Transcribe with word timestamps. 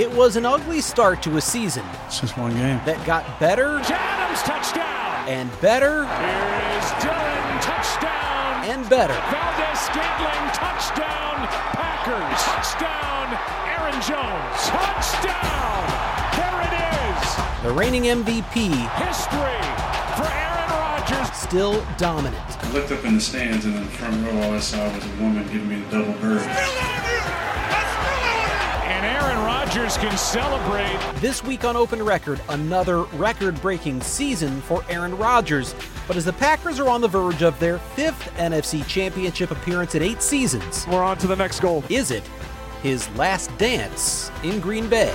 It 0.00 0.10
was 0.14 0.36
an 0.36 0.46
ugly 0.46 0.80
start 0.80 1.22
to 1.24 1.36
a 1.36 1.40
season 1.42 1.84
It's 2.06 2.20
just 2.20 2.38
one 2.38 2.52
game. 2.54 2.80
that 2.86 3.04
got 3.04 3.22
better 3.38 3.80
Adams 3.84 4.40
touchdown. 4.48 5.28
and 5.28 5.50
better 5.60 6.08
Here 6.08 6.52
is 6.80 6.88
Dillon 7.04 7.52
touchdown. 7.60 8.64
and 8.64 8.80
better. 8.88 9.12
Valdes 9.28 9.80
Scantling 9.84 10.46
touchdown. 10.56 11.36
Packers 11.76 12.40
touchdown. 12.48 13.28
Aaron 13.76 13.98
Jones 14.00 14.60
touchdown. 14.72 15.84
There 16.32 16.60
it 16.64 16.74
is. 16.80 17.28
The 17.64 17.72
reigning 17.76 18.04
MVP 18.08 18.72
History 19.04 19.60
for 20.16 20.28
Aaron 20.32 20.70
Rodgers. 20.80 21.28
still 21.36 21.84
dominant. 21.98 22.40
I 22.64 22.72
looked 22.72 22.90
up 22.92 23.04
in 23.04 23.16
the 23.16 23.20
stands, 23.20 23.66
and 23.66 23.74
in 23.76 23.84
the 23.84 23.90
front 23.92 24.16
row, 24.24 24.48
all 24.48 24.52
I 24.54 24.60
saw 24.60 24.80
was 24.94 25.04
a 25.04 25.08
woman 25.22 25.44
giving 25.52 25.68
me 25.68 25.80
the 25.82 25.90
double 25.98 26.14
bird. 26.20 26.40
Can 29.70 30.16
celebrate. 30.18 30.98
This 31.20 31.44
week 31.44 31.64
on 31.64 31.76
Open 31.76 32.02
Record, 32.02 32.40
another 32.48 33.02
record 33.04 33.60
breaking 33.62 34.00
season 34.00 34.60
for 34.62 34.82
Aaron 34.88 35.16
Rodgers. 35.16 35.76
But 36.08 36.16
as 36.16 36.24
the 36.24 36.32
Packers 36.32 36.80
are 36.80 36.88
on 36.88 37.00
the 37.00 37.06
verge 37.06 37.42
of 37.42 37.56
their 37.60 37.78
fifth 37.78 38.32
NFC 38.36 38.84
Championship 38.88 39.52
appearance 39.52 39.94
in 39.94 40.02
eight 40.02 40.22
seasons, 40.22 40.88
We're 40.88 41.04
on 41.04 41.18
to 41.18 41.28
the 41.28 41.36
next 41.36 41.60
goal. 41.60 41.84
is 41.88 42.10
it 42.10 42.24
his 42.82 43.08
last 43.10 43.56
dance 43.58 44.32
in 44.42 44.58
Green 44.58 44.88
Bay? 44.88 45.12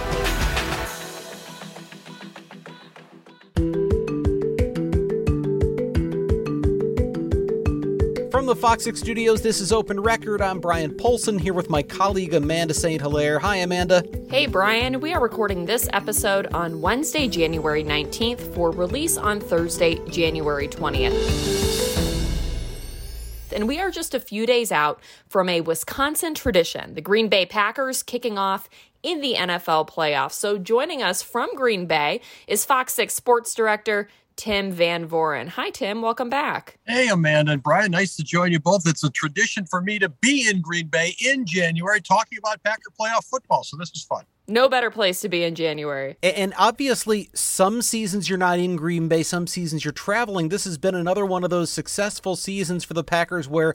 Fox 8.56 8.86
6 8.86 9.00
studios, 9.00 9.42
this 9.42 9.60
is 9.60 9.74
Open 9.74 10.00
Record. 10.00 10.42
I'm 10.42 10.60
Brian 10.60 10.96
Polcyn 10.96 11.38
here 11.38 11.54
with 11.54 11.70
my 11.70 11.84
colleague 11.84 12.34
Amanda 12.34 12.74
St. 12.74 13.02
Hilaire. 13.02 13.38
Hi, 13.40 13.58
Amanda. 13.58 14.04
Hey 14.30 14.48
Brian, 14.48 15.02
we 15.02 15.14
are 15.14 15.22
recording 15.22 15.66
this 15.66 15.90
episode 15.92 16.48
on 16.54 16.82
Wednesday, 16.82 17.28
January 17.28 17.84
19th 17.84 18.54
for 18.56 18.72
release 18.72 19.18
on 19.18 19.42
Thursday, 19.42 20.00
January 20.10 20.68
20th. 20.68 21.12
And 23.54 23.68
we 23.68 23.80
are 23.80 23.92
just 23.92 24.14
a 24.14 24.20
few 24.20 24.46
days 24.46 24.72
out 24.72 25.00
from 25.28 25.50
a 25.50 25.62
Wisconsin 25.62 26.34
tradition, 26.34 26.94
the 26.94 27.02
Green 27.02 27.30
Bay 27.30 27.46
Packers 27.46 28.04
kicking 28.04 28.38
off 28.38 28.70
in 29.04 29.22
the 29.22 29.36
NFL 29.36 29.88
playoffs. 29.90 30.34
So 30.34 30.58
joining 30.58 31.04
us 31.04 31.22
from 31.22 31.54
Green 31.56 31.86
Bay 31.86 32.22
is 32.48 32.66
Fox 32.66 32.94
6 32.94 33.14
sports 33.14 33.54
director 33.54 34.08
Tim 34.36 34.72
Van 34.72 35.08
Vooren. 35.08 35.48
Hi 35.48 35.70
Tim, 35.70 36.02
welcome 36.02 36.30
back. 36.30 36.78
Hey, 36.86 37.08
Amanda 37.08 37.54
and 37.54 37.64
Brian, 37.64 37.92
nice 37.92 38.16
to 38.18 38.24
join 38.24 38.52
you 38.52 38.60
both. 38.60 38.88
It's 38.88 39.04
a 39.04 39.10
tradition 39.10 39.66
for 39.66 39.82
me 39.82 39.98
to 40.00 40.10
be 40.10 40.50
in 40.50 40.62
Green 40.62 40.88
Bay 40.88 41.16
in 41.26 41.46
January 41.46 42.02
talking 42.02 42.38
about 42.38 42.62
Packer 42.64 42.92
playoff 43.00 43.26
football, 43.26 43.64
so 43.64 43.78
this 43.78 43.92
is 43.92 44.04
fun. 44.04 44.26
No 44.48 44.70
better 44.70 44.92
place 44.92 45.22
to 45.22 45.30
be 45.30 45.44
in 45.44 45.56
January. 45.56 46.18
And 46.22 46.54
obviously, 46.58 47.30
some 47.34 47.82
seasons 47.82 48.30
you're 48.30 48.38
not 48.38 48.60
in 48.60 48.76
Green 48.76 49.08
Bay, 49.08 49.24
some 49.24 49.48
seasons 49.48 49.84
you're 49.84 49.92
traveling. 49.92 50.50
This 50.50 50.66
has 50.66 50.78
been 50.78 50.94
another 50.94 51.26
one 51.26 51.44
of 51.44 51.50
those 51.50 51.72
successful 51.72 52.36
seasons 52.36 52.84
for 52.84 52.94
the 52.94 53.04
Packers 53.04 53.48
where 53.48 53.74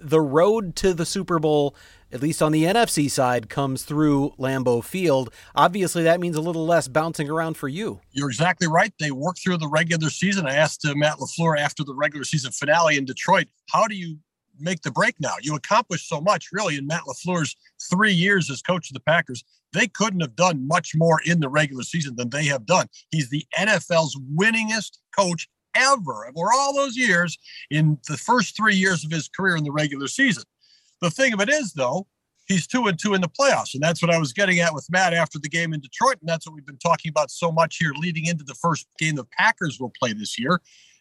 the 0.00 0.20
road 0.20 0.76
to 0.76 0.94
the 0.94 1.06
Super 1.06 1.38
Bowl, 1.38 1.74
at 2.12 2.22
least 2.22 2.42
on 2.42 2.52
the 2.52 2.64
NFC 2.64 3.10
side, 3.10 3.48
comes 3.48 3.82
through 3.82 4.34
Lambeau 4.38 4.82
Field. 4.82 5.32
Obviously, 5.54 6.02
that 6.02 6.20
means 6.20 6.36
a 6.36 6.40
little 6.40 6.66
less 6.66 6.88
bouncing 6.88 7.28
around 7.28 7.56
for 7.56 7.68
you. 7.68 8.00
You're 8.12 8.30
exactly 8.30 8.66
right. 8.66 8.92
They 8.98 9.10
work 9.10 9.36
through 9.38 9.58
the 9.58 9.68
regular 9.68 10.10
season. 10.10 10.46
I 10.46 10.54
asked 10.54 10.84
uh, 10.84 10.94
Matt 10.94 11.18
LaFleur 11.18 11.58
after 11.58 11.84
the 11.84 11.94
regular 11.94 12.24
season 12.24 12.52
finale 12.52 12.96
in 12.96 13.04
Detroit, 13.04 13.46
how 13.70 13.86
do 13.86 13.94
you 13.94 14.18
make 14.58 14.82
the 14.82 14.90
break 14.90 15.14
now? 15.20 15.34
You 15.40 15.54
accomplished 15.54 16.08
so 16.08 16.20
much, 16.20 16.48
really, 16.52 16.76
in 16.76 16.86
Matt 16.86 17.02
LaFleur's 17.06 17.56
three 17.90 18.12
years 18.12 18.50
as 18.50 18.62
coach 18.62 18.90
of 18.90 18.94
the 18.94 19.00
Packers. 19.00 19.44
They 19.72 19.86
couldn't 19.86 20.20
have 20.20 20.34
done 20.34 20.66
much 20.66 20.92
more 20.96 21.20
in 21.24 21.40
the 21.40 21.48
regular 21.48 21.84
season 21.84 22.16
than 22.16 22.30
they 22.30 22.44
have 22.46 22.66
done. 22.66 22.88
He's 23.10 23.30
the 23.30 23.44
NFL's 23.56 24.18
winningest 24.36 24.98
coach 25.16 25.48
ever 25.74 26.26
over 26.26 26.52
all 26.52 26.74
those 26.74 26.96
years 26.96 27.38
in 27.70 27.98
the 28.08 28.16
first 28.16 28.56
three 28.56 28.74
years 28.74 29.04
of 29.04 29.10
his 29.10 29.28
career 29.28 29.56
in 29.56 29.64
the 29.64 29.72
regular 29.72 30.08
season. 30.08 30.44
The 31.00 31.10
thing 31.10 31.32
of 31.32 31.40
it 31.40 31.48
is, 31.48 31.72
though, 31.72 32.06
he's 32.46 32.66
two 32.66 32.86
and 32.86 32.98
two 32.98 33.14
in 33.14 33.20
the 33.20 33.28
playoffs. 33.28 33.74
And 33.74 33.82
that's 33.82 34.02
what 34.02 34.12
I 34.12 34.18
was 34.18 34.32
getting 34.32 34.58
at 34.60 34.74
with 34.74 34.86
Matt 34.90 35.14
after 35.14 35.38
the 35.38 35.48
game 35.48 35.72
in 35.72 35.80
Detroit. 35.80 36.16
And 36.20 36.28
that's 36.28 36.46
what 36.46 36.54
we've 36.54 36.66
been 36.66 36.78
talking 36.78 37.08
about 37.08 37.30
so 37.30 37.50
much 37.50 37.76
here 37.78 37.92
leading 37.96 38.26
into 38.26 38.44
the 38.44 38.54
first 38.54 38.86
game 38.98 39.16
the 39.16 39.24
Packers 39.24 39.78
will 39.80 39.92
play 39.98 40.12
this 40.12 40.38
year. 40.38 40.60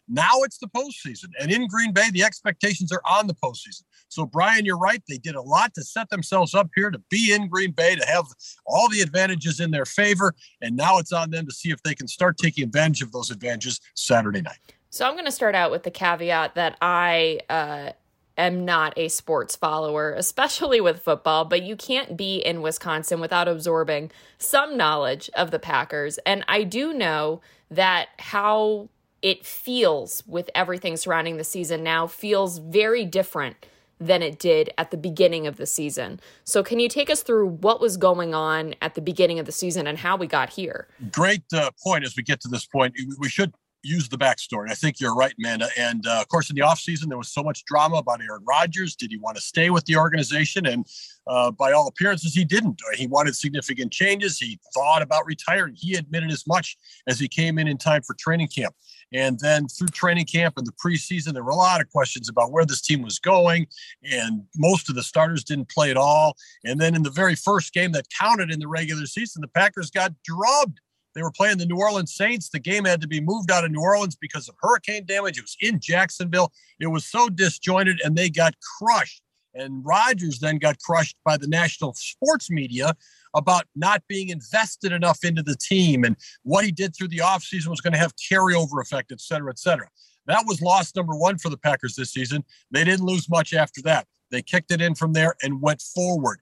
Now 0.09 0.41
it's 0.41 0.57
the 0.57 0.67
postseason. 0.67 1.29
And 1.39 1.51
in 1.51 1.67
Green 1.67 1.93
Bay, 1.93 2.09
the 2.11 2.23
expectations 2.23 2.91
are 2.91 3.01
on 3.05 3.27
the 3.27 3.35
postseason. 3.35 3.83
So, 4.07 4.25
Brian, 4.25 4.65
you're 4.65 4.77
right. 4.77 5.01
They 5.07 5.17
did 5.17 5.35
a 5.35 5.41
lot 5.41 5.73
to 5.75 5.83
set 5.83 6.09
themselves 6.09 6.55
up 6.55 6.69
here 6.75 6.89
to 6.89 6.99
be 7.09 7.33
in 7.33 7.47
Green 7.47 7.71
Bay, 7.71 7.95
to 7.95 8.05
have 8.07 8.25
all 8.65 8.89
the 8.89 9.01
advantages 9.01 9.59
in 9.59 9.69
their 9.69 9.85
favor. 9.85 10.33
And 10.61 10.75
now 10.75 10.97
it's 10.97 11.11
on 11.11 11.29
them 11.29 11.45
to 11.45 11.53
see 11.53 11.69
if 11.69 11.81
they 11.83 11.93
can 11.93 12.07
start 12.07 12.37
taking 12.37 12.63
advantage 12.63 13.03
of 13.03 13.11
those 13.11 13.29
advantages 13.29 13.79
Saturday 13.93 14.41
night. 14.41 14.57
So 14.89 15.05
I'm 15.05 15.13
going 15.13 15.25
to 15.25 15.31
start 15.31 15.53
out 15.53 15.69
with 15.69 15.83
the 15.83 15.91
caveat 15.91 16.55
that 16.55 16.75
I 16.81 17.41
uh, 17.47 17.91
am 18.35 18.65
not 18.65 18.97
a 18.97 19.09
sports 19.09 19.55
follower, 19.55 20.13
especially 20.13 20.81
with 20.81 21.03
football, 21.03 21.45
but 21.45 21.61
you 21.61 21.75
can't 21.75 22.17
be 22.17 22.37
in 22.37 22.63
Wisconsin 22.63 23.19
without 23.19 23.47
absorbing 23.47 24.09
some 24.39 24.75
knowledge 24.75 25.29
of 25.35 25.51
the 25.51 25.59
Packers. 25.59 26.17
And 26.25 26.43
I 26.47 26.63
do 26.63 26.93
know 26.93 27.41
that 27.69 28.07
how 28.17 28.89
it 29.21 29.45
feels 29.45 30.23
with 30.27 30.49
everything 30.55 30.97
surrounding 30.97 31.37
the 31.37 31.43
season 31.43 31.83
now 31.83 32.07
feels 32.07 32.57
very 32.59 33.05
different 33.05 33.65
than 34.01 34.21
it 34.23 34.39
did 34.39 34.69
at 34.77 34.91
the 34.91 34.97
beginning 34.97 35.45
of 35.45 35.57
the 35.57 35.65
season. 35.65 36.21
So, 36.45 36.63
can 36.63 36.79
you 36.79 36.87
take 36.87 37.09
us 37.09 37.21
through 37.21 37.47
what 37.47 37.81
was 37.81 37.97
going 37.97 38.33
on 38.33 38.73
at 38.81 38.95
the 38.95 39.01
beginning 39.01 39.39
of 39.39 39.45
the 39.45 39.51
season 39.51 39.87
and 39.87 39.97
how 39.97 40.15
we 40.15 40.25
got 40.25 40.49
here? 40.51 40.87
great 41.11 41.43
uh, 41.53 41.69
point 41.83 42.05
as 42.05 42.15
we 42.15 42.23
get 42.23 42.39
to 42.41 42.47
this 42.47 42.65
point. 42.65 42.93
We- 42.97 43.07
We 43.19 43.27
should 43.27 43.53
use 43.83 44.09
the 44.09 44.17
backstory. 44.17 44.69
I 44.69 44.75
think 44.75 44.99
you're 44.99 45.15
right, 45.15 45.33
Amanda. 45.39 45.69
And 45.77 46.05
uh, 46.05 46.19
of 46.19 46.27
course, 46.27 46.49
in 46.49 46.55
the 46.55 46.61
offseason, 46.61 47.07
there 47.07 47.17
was 47.17 47.29
so 47.29 47.43
much 47.43 47.63
drama 47.65 47.97
about 47.97 48.21
Aaron 48.21 48.43
Rodgers. 48.45 48.95
Did 48.95 49.11
he 49.11 49.17
want 49.17 49.37
to 49.37 49.41
stay 49.41 49.69
with 49.69 49.85
the 49.85 49.95
organization? 49.95 50.65
And 50.65 50.85
uh, 51.27 51.51
by 51.51 51.71
all 51.71 51.87
appearances, 51.87 52.33
he 52.33 52.43
didn't. 52.43 52.81
He 52.95 53.07
wanted 53.07 53.35
significant 53.35 53.91
changes. 53.91 54.37
He 54.37 54.59
thought 54.73 55.01
about 55.01 55.25
retiring. 55.25 55.75
He 55.77 55.95
admitted 55.95 56.31
as 56.31 56.45
much 56.47 56.77
as 57.07 57.19
he 57.19 57.27
came 57.27 57.57
in 57.57 57.67
in 57.67 57.77
time 57.77 58.01
for 58.01 58.15
training 58.15 58.49
camp. 58.49 58.73
And 59.11 59.39
then 59.39 59.67
through 59.67 59.87
training 59.87 60.25
camp 60.25 60.55
and 60.57 60.67
the 60.67 60.73
preseason, 60.73 61.33
there 61.33 61.43
were 61.43 61.51
a 61.51 61.55
lot 61.55 61.81
of 61.81 61.89
questions 61.89 62.29
about 62.29 62.51
where 62.51 62.65
this 62.65 62.81
team 62.81 63.01
was 63.01 63.19
going. 63.19 63.67
And 64.03 64.43
most 64.55 64.89
of 64.89 64.95
the 64.95 65.03
starters 65.03 65.43
didn't 65.43 65.69
play 65.69 65.89
at 65.89 65.97
all. 65.97 66.35
And 66.63 66.79
then 66.79 66.95
in 66.95 67.03
the 67.03 67.09
very 67.09 67.35
first 67.35 67.73
game 67.73 67.91
that 67.93 68.05
counted 68.19 68.51
in 68.51 68.59
the 68.59 68.67
regular 68.67 69.05
season, 69.05 69.41
the 69.41 69.47
Packers 69.47 69.89
got 69.89 70.13
drubbed. 70.23 70.79
They 71.15 71.23
were 71.23 71.31
playing 71.31 71.57
the 71.57 71.65
New 71.65 71.77
Orleans 71.77 72.15
Saints. 72.15 72.49
The 72.49 72.59
game 72.59 72.85
had 72.85 73.01
to 73.01 73.07
be 73.07 73.19
moved 73.19 73.51
out 73.51 73.65
of 73.65 73.71
New 73.71 73.81
Orleans 73.81 74.15
because 74.15 74.47
of 74.47 74.55
hurricane 74.61 75.05
damage. 75.05 75.37
It 75.37 75.43
was 75.43 75.57
in 75.59 75.79
Jacksonville. 75.79 76.51
It 76.79 76.87
was 76.87 77.05
so 77.05 77.29
disjointed 77.29 77.99
and 78.03 78.15
they 78.15 78.29
got 78.29 78.53
crushed. 78.77 79.21
And 79.55 79.83
Rodgers 79.83 80.39
then 80.39 80.59
got 80.59 80.79
crushed 80.79 81.17
by 81.25 81.35
the 81.35 81.47
national 81.47 81.93
sports 81.95 82.51
media 82.51 82.93
about 83.35 83.65
not 83.75 84.03
being 84.07 84.29
invested 84.29 84.91
enough 84.91 85.23
into 85.23 85.41
the 85.41 85.55
team 85.55 86.03
and 86.03 86.15
what 86.43 86.63
he 86.63 86.71
did 86.71 86.95
through 86.95 87.07
the 87.07 87.17
offseason 87.17 87.67
was 87.67 87.81
going 87.81 87.93
to 87.93 87.99
have 87.99 88.13
carryover 88.15 88.81
effect, 88.81 89.11
et 89.11 89.19
cetera, 89.19 89.51
et 89.51 89.59
cetera. 89.59 89.87
That 90.27 90.43
was 90.45 90.61
loss 90.61 90.95
number 90.95 91.15
one 91.15 91.39
for 91.39 91.49
the 91.49 91.57
Packers 91.57 91.95
this 91.95 92.13
season. 92.13 92.43
They 92.69 92.83
didn't 92.83 93.05
lose 93.05 93.27
much 93.27 93.53
after 93.53 93.81
that. 93.83 94.05
They 94.29 94.43
kicked 94.43 94.71
it 94.71 94.81
in 94.81 94.93
from 94.93 95.13
there 95.13 95.35
and 95.41 95.61
went 95.61 95.81
forward. 95.81 96.39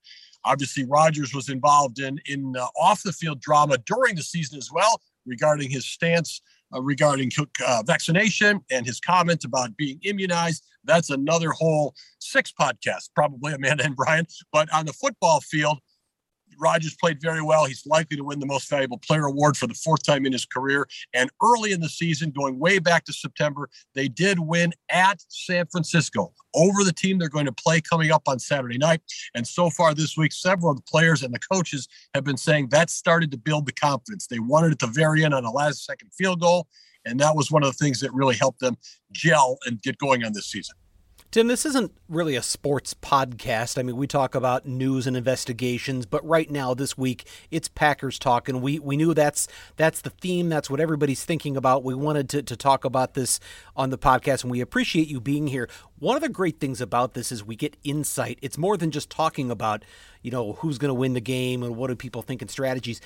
Obviously, 0.47 0.85
Rodgers 0.85 1.33
was 1.33 1.49
involved 1.49 1.99
in 1.99 2.19
in 2.25 2.55
uh, 2.57 2.67
off 2.79 3.03
the 3.03 3.13
field 3.13 3.41
drama 3.41 3.77
during 3.79 4.15
the 4.15 4.23
season 4.23 4.57
as 4.57 4.71
well 4.71 5.01
regarding 5.25 5.69
his 5.69 5.85
stance 5.85 6.41
uh, 6.73 6.81
regarding 6.81 7.31
uh, 7.65 7.83
vaccination 7.85 8.59
and 8.71 8.85
his 8.85 8.99
comment 8.99 9.43
about 9.43 9.75
being 9.77 9.99
immunized. 10.03 10.65
That's 10.83 11.09
another 11.09 11.51
whole 11.51 11.93
six 12.19 12.51
podcasts, 12.51 13.09
probably 13.13 13.53
Amanda 13.53 13.85
and 13.85 13.95
Brian. 13.95 14.25
But 14.51 14.73
on 14.73 14.85
the 14.85 14.93
football 14.93 15.41
field, 15.41 15.79
Rodgers 16.59 16.95
played 16.99 17.21
very 17.21 17.41
well. 17.41 17.65
He's 17.65 17.85
likely 17.85 18.17
to 18.17 18.23
win 18.23 18.39
the 18.39 18.45
most 18.45 18.69
valuable 18.69 18.97
player 18.97 19.25
award 19.25 19.57
for 19.57 19.67
the 19.67 19.73
fourth 19.73 20.03
time 20.03 20.25
in 20.25 20.31
his 20.31 20.45
career. 20.45 20.87
And 21.13 21.29
early 21.41 21.71
in 21.71 21.81
the 21.81 21.89
season, 21.89 22.31
going 22.31 22.59
way 22.59 22.79
back 22.79 23.05
to 23.05 23.13
September, 23.13 23.69
they 23.95 24.07
did 24.07 24.39
win 24.39 24.73
at 24.89 25.23
San 25.29 25.65
Francisco 25.67 26.33
over 26.55 26.83
the 26.83 26.93
team 26.93 27.19
they're 27.19 27.29
going 27.29 27.45
to 27.45 27.51
play 27.51 27.81
coming 27.81 28.11
up 28.11 28.23
on 28.27 28.39
Saturday 28.39 28.77
night. 28.77 29.01
And 29.35 29.47
so 29.47 29.69
far 29.69 29.93
this 29.93 30.17
week, 30.17 30.33
several 30.33 30.71
of 30.71 30.77
the 30.77 30.83
players 30.83 31.23
and 31.23 31.33
the 31.33 31.39
coaches 31.39 31.87
have 32.13 32.23
been 32.23 32.37
saying 32.37 32.69
that 32.69 32.89
started 32.89 33.31
to 33.31 33.37
build 33.37 33.65
the 33.65 33.73
confidence. 33.73 34.27
They 34.27 34.39
won 34.39 34.65
it 34.65 34.71
at 34.71 34.79
the 34.79 34.87
very 34.87 35.23
end 35.23 35.33
on 35.33 35.45
a 35.45 35.51
last 35.51 35.85
second 35.85 36.11
field 36.13 36.41
goal. 36.41 36.67
And 37.05 37.19
that 37.19 37.35
was 37.35 37.51
one 37.51 37.63
of 37.63 37.69
the 37.69 37.83
things 37.83 38.01
that 38.01 38.13
really 38.13 38.35
helped 38.35 38.59
them 38.59 38.75
gel 39.11 39.57
and 39.65 39.81
get 39.81 39.97
going 39.97 40.25
on 40.25 40.33
this 40.33 40.47
season. 40.47 40.75
Tim, 41.29 41.47
this 41.47 41.65
isn't 41.65 41.91
really 42.07 42.37
a 42.37 42.41
sports 42.41 42.93
podcast. 42.93 43.77
I 43.77 43.83
mean, 43.83 43.97
we 43.97 44.07
talk 44.07 44.33
about 44.33 44.65
news 44.65 45.05
and 45.07 45.17
investigations, 45.17 46.05
but 46.05 46.25
right 46.25 46.49
now, 46.49 46.73
this 46.73 46.97
week, 46.97 47.27
it's 47.51 47.67
Packers 47.67 48.17
talk, 48.17 48.47
and 48.47 48.61
we, 48.61 48.79
we 48.79 48.95
knew 48.95 49.13
that's 49.13 49.45
that's 49.75 49.99
the 49.99 50.09
theme. 50.09 50.47
That's 50.47 50.69
what 50.69 50.79
everybody's 50.79 51.25
thinking 51.25 51.57
about. 51.57 51.83
We 51.83 51.95
wanted 51.95 52.29
to, 52.29 52.43
to 52.43 52.55
talk 52.55 52.85
about 52.85 53.13
this 53.13 53.41
on 53.75 53.89
the 53.89 53.97
podcast, 53.97 54.43
and 54.43 54.51
we 54.51 54.61
appreciate 54.61 55.09
you 55.09 55.19
being 55.19 55.47
here. 55.47 55.67
One 55.99 56.15
of 56.15 56.21
the 56.21 56.29
great 56.29 56.61
things 56.61 56.79
about 56.79 57.13
this 57.13 57.29
is 57.29 57.43
we 57.43 57.57
get 57.57 57.75
insight. 57.83 58.39
It's 58.41 58.57
more 58.57 58.77
than 58.77 58.89
just 58.89 59.09
talking 59.09 59.51
about, 59.51 59.83
you 60.21 60.31
know, 60.31 60.53
who's 60.53 60.77
going 60.77 60.89
to 60.89 60.93
win 60.93 61.13
the 61.13 61.19
game 61.19 61.61
and 61.61 61.75
what 61.75 61.87
do 61.87 61.95
people 61.97 62.21
think 62.21 62.41
and 62.41 62.49
strategies. 62.49 63.01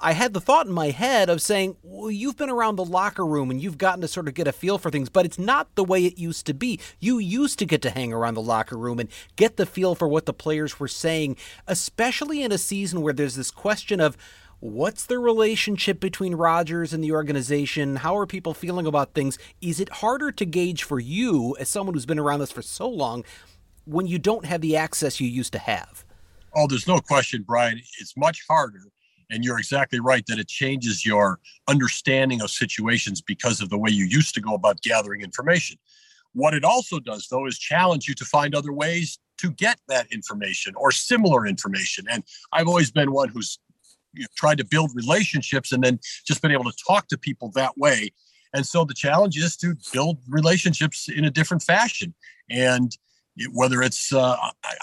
I 0.00 0.12
had 0.12 0.34
the 0.34 0.40
thought 0.40 0.66
in 0.66 0.72
my 0.72 0.90
head 0.90 1.28
of 1.28 1.40
saying, 1.42 1.76
well, 1.82 2.10
you've 2.10 2.36
been 2.36 2.50
around 2.50 2.76
the 2.76 2.84
locker 2.84 3.24
room 3.24 3.50
and 3.50 3.60
you've 3.60 3.78
gotten 3.78 4.00
to 4.02 4.08
sort 4.08 4.28
of 4.28 4.34
get 4.34 4.48
a 4.48 4.52
feel 4.52 4.78
for 4.78 4.90
things, 4.90 5.08
but 5.08 5.24
it's 5.24 5.38
not 5.38 5.74
the 5.74 5.84
way 5.84 6.04
it 6.04 6.18
used 6.18 6.46
to 6.46 6.54
be. 6.54 6.80
You 7.00 7.18
used 7.18 7.58
to 7.60 7.66
get 7.66 7.82
to 7.82 7.90
hang 7.90 8.12
around 8.12 8.34
the 8.34 8.42
locker 8.42 8.76
room 8.76 8.98
and 8.98 9.08
get 9.36 9.56
the 9.56 9.66
feel 9.66 9.94
for 9.94 10.08
what 10.08 10.26
the 10.26 10.32
players 10.32 10.78
were 10.78 10.88
saying, 10.88 11.36
especially 11.66 12.42
in 12.42 12.52
a 12.52 12.58
season 12.58 13.02
where 13.02 13.12
there's 13.12 13.36
this 13.36 13.50
question 13.50 14.00
of, 14.00 14.16
What's 14.60 15.04
the 15.04 15.18
relationship 15.18 16.00
between 16.00 16.36
Rodgers 16.36 16.94
and 16.94 17.04
the 17.04 17.12
organization? 17.12 17.96
How 17.96 18.16
are 18.16 18.24
people 18.24 18.54
feeling 18.54 18.86
about 18.86 19.12
things? 19.12 19.36
Is 19.60 19.78
it 19.78 19.90
harder 19.90 20.32
to 20.32 20.46
gauge 20.46 20.84
for 20.84 20.98
you, 20.98 21.54
as 21.60 21.68
someone 21.68 21.92
who's 21.92 22.06
been 22.06 22.18
around 22.18 22.40
this 22.40 22.50
for 22.50 22.62
so 22.62 22.88
long, 22.88 23.24
when 23.84 24.06
you 24.06 24.18
don't 24.18 24.46
have 24.46 24.62
the 24.62 24.74
access 24.74 25.20
you 25.20 25.28
used 25.28 25.52
to 25.52 25.58
have? 25.58 26.02
Oh, 26.54 26.66
there's 26.66 26.86
no 26.86 26.98
question, 26.98 27.44
Brian. 27.46 27.78
It's 28.00 28.16
much 28.16 28.42
harder 28.48 28.84
and 29.30 29.44
you're 29.44 29.58
exactly 29.58 30.00
right 30.00 30.24
that 30.26 30.38
it 30.38 30.48
changes 30.48 31.04
your 31.04 31.40
understanding 31.68 32.40
of 32.40 32.50
situations 32.50 33.20
because 33.20 33.60
of 33.60 33.70
the 33.70 33.78
way 33.78 33.90
you 33.90 34.04
used 34.04 34.34
to 34.34 34.40
go 34.40 34.54
about 34.54 34.80
gathering 34.82 35.22
information. 35.22 35.78
What 36.32 36.54
it 36.54 36.64
also 36.64 36.98
does, 36.98 37.28
though, 37.30 37.46
is 37.46 37.58
challenge 37.58 38.08
you 38.08 38.14
to 38.14 38.24
find 38.24 38.54
other 38.54 38.72
ways 38.72 39.18
to 39.38 39.50
get 39.50 39.78
that 39.88 40.12
information 40.12 40.74
or 40.76 40.90
similar 40.90 41.46
information. 41.46 42.06
And 42.10 42.24
I've 42.52 42.68
always 42.68 42.90
been 42.90 43.12
one 43.12 43.28
who's 43.28 43.58
you 44.12 44.22
know, 44.22 44.28
tried 44.36 44.58
to 44.58 44.64
build 44.64 44.90
relationships 44.94 45.72
and 45.72 45.82
then 45.82 45.98
just 46.26 46.42
been 46.42 46.52
able 46.52 46.64
to 46.64 46.76
talk 46.86 47.08
to 47.08 47.18
people 47.18 47.50
that 47.54 47.76
way. 47.76 48.10
And 48.52 48.64
so 48.64 48.84
the 48.84 48.94
challenge 48.94 49.36
is 49.36 49.56
to 49.58 49.74
build 49.92 50.18
relationships 50.28 51.08
in 51.08 51.24
a 51.24 51.30
different 51.30 51.62
fashion. 51.62 52.14
And 52.50 52.96
whether 53.52 53.82
it's 53.82 54.12
uh, 54.12 54.36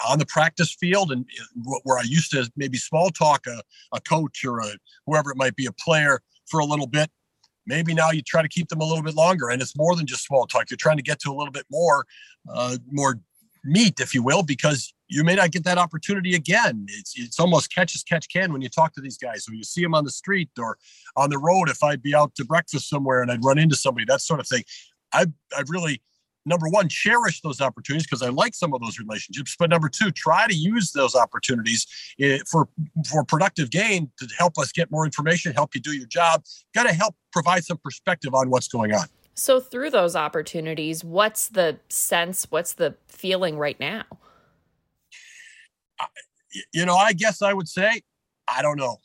on 0.08 0.18
the 0.18 0.26
practice 0.26 0.74
field 0.74 1.12
and 1.12 1.24
uh, 1.40 1.78
where 1.84 1.98
I 1.98 2.02
used 2.02 2.30
to 2.32 2.50
maybe 2.56 2.78
small 2.78 3.10
talk 3.10 3.46
a, 3.46 3.62
a 3.92 4.00
coach 4.00 4.44
or 4.44 4.60
a, 4.60 4.72
whoever 5.06 5.30
it 5.30 5.36
might 5.36 5.56
be, 5.56 5.66
a 5.66 5.72
player 5.72 6.20
for 6.46 6.60
a 6.60 6.64
little 6.64 6.86
bit. 6.86 7.10
Maybe 7.66 7.94
now 7.94 8.10
you 8.10 8.22
try 8.22 8.42
to 8.42 8.48
keep 8.48 8.68
them 8.68 8.80
a 8.80 8.84
little 8.84 9.04
bit 9.04 9.14
longer, 9.14 9.48
and 9.48 9.62
it's 9.62 9.76
more 9.76 9.94
than 9.94 10.06
just 10.06 10.24
small 10.24 10.46
talk. 10.46 10.68
You're 10.70 10.76
trying 10.76 10.96
to 10.96 11.02
get 11.02 11.20
to 11.20 11.30
a 11.30 11.36
little 11.36 11.52
bit 11.52 11.64
more, 11.70 12.04
uh, 12.52 12.76
more 12.90 13.20
meat, 13.64 14.00
if 14.00 14.14
you 14.14 14.22
will, 14.22 14.42
because 14.42 14.92
you 15.06 15.22
may 15.22 15.36
not 15.36 15.52
get 15.52 15.62
that 15.64 15.78
opportunity 15.78 16.34
again. 16.34 16.86
It's 16.88 17.12
it's 17.16 17.38
almost 17.38 17.72
catch 17.72 17.94
as 17.94 18.02
catch 18.02 18.26
can 18.28 18.52
when 18.52 18.62
you 18.62 18.68
talk 18.68 18.94
to 18.94 19.00
these 19.00 19.16
guys. 19.16 19.44
When 19.46 19.56
you 19.56 19.62
see 19.62 19.82
them 19.82 19.94
on 19.94 20.04
the 20.04 20.10
street 20.10 20.50
or 20.58 20.76
on 21.16 21.30
the 21.30 21.38
road, 21.38 21.68
if 21.68 21.82
I'd 21.84 22.02
be 22.02 22.14
out 22.14 22.34
to 22.36 22.44
breakfast 22.44 22.88
somewhere 22.88 23.22
and 23.22 23.30
I'd 23.30 23.44
run 23.44 23.58
into 23.58 23.76
somebody, 23.76 24.06
that 24.08 24.22
sort 24.22 24.40
of 24.40 24.48
thing. 24.48 24.64
I've 25.12 25.32
I've 25.56 25.70
really 25.70 26.02
number 26.44 26.68
one, 26.68 26.88
cherish 26.88 27.40
those 27.40 27.60
opportunities 27.60 28.06
because 28.06 28.22
I 28.22 28.28
like 28.28 28.54
some 28.54 28.74
of 28.74 28.80
those 28.80 28.98
relationships. 28.98 29.54
But 29.58 29.70
number 29.70 29.88
two, 29.88 30.10
try 30.10 30.46
to 30.46 30.54
use 30.54 30.92
those 30.92 31.14
opportunities 31.14 31.86
eh, 32.20 32.38
for 32.50 32.68
for 33.08 33.24
productive 33.24 33.70
gain 33.70 34.10
to 34.18 34.28
help 34.38 34.58
us 34.58 34.72
get 34.72 34.90
more 34.90 35.04
information, 35.04 35.52
help 35.52 35.74
you 35.74 35.80
do 35.80 35.92
your 35.92 36.06
job. 36.06 36.42
Got 36.74 36.84
to 36.84 36.92
help 36.92 37.14
provide 37.32 37.64
some 37.64 37.78
perspective 37.78 38.34
on 38.34 38.50
what's 38.50 38.68
going 38.68 38.92
on. 38.92 39.06
So 39.34 39.60
through 39.60 39.90
those 39.90 40.14
opportunities, 40.14 41.02
what's 41.02 41.48
the 41.48 41.78
sense? 41.88 42.46
What's 42.50 42.74
the 42.74 42.94
feeling 43.08 43.56
right 43.56 43.78
now? 43.80 44.04
You 46.72 46.84
know, 46.84 46.96
I 46.96 47.12
guess 47.12 47.40
I 47.40 47.54
would 47.54 47.68
say, 47.68 48.02
I 48.46 48.60
don't 48.60 48.76
know. 48.76 48.98